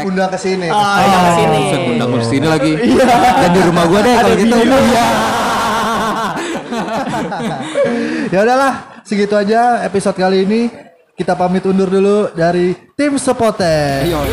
Undang 0.02 0.30
ke 0.34 0.40
sini. 0.40 0.68
Oh, 0.72 0.98
iya 0.98 1.18
ke 1.22 1.32
sini. 1.38 1.60
Undang 1.94 2.10
ke 2.10 2.26
sini 2.26 2.48
lagi 2.48 2.72
dan 3.06 3.50
di 3.54 3.62
rumah 3.62 3.86
gua 3.86 4.00
deh 4.02 4.16
kalau 4.18 4.36
gitu 4.36 4.56
ya 8.32 8.48
udahlah, 8.48 9.04
segitu 9.04 9.36
aja 9.36 9.84
episode 9.84 10.16
kali 10.16 10.48
ini. 10.48 10.62
Kita 11.14 11.36
pamit 11.36 11.68
undur 11.68 11.92
dulu 11.92 12.32
dari 12.34 12.74
tim 12.96 13.20
Sepotek. 13.20 14.08
Yo. 14.08 14.24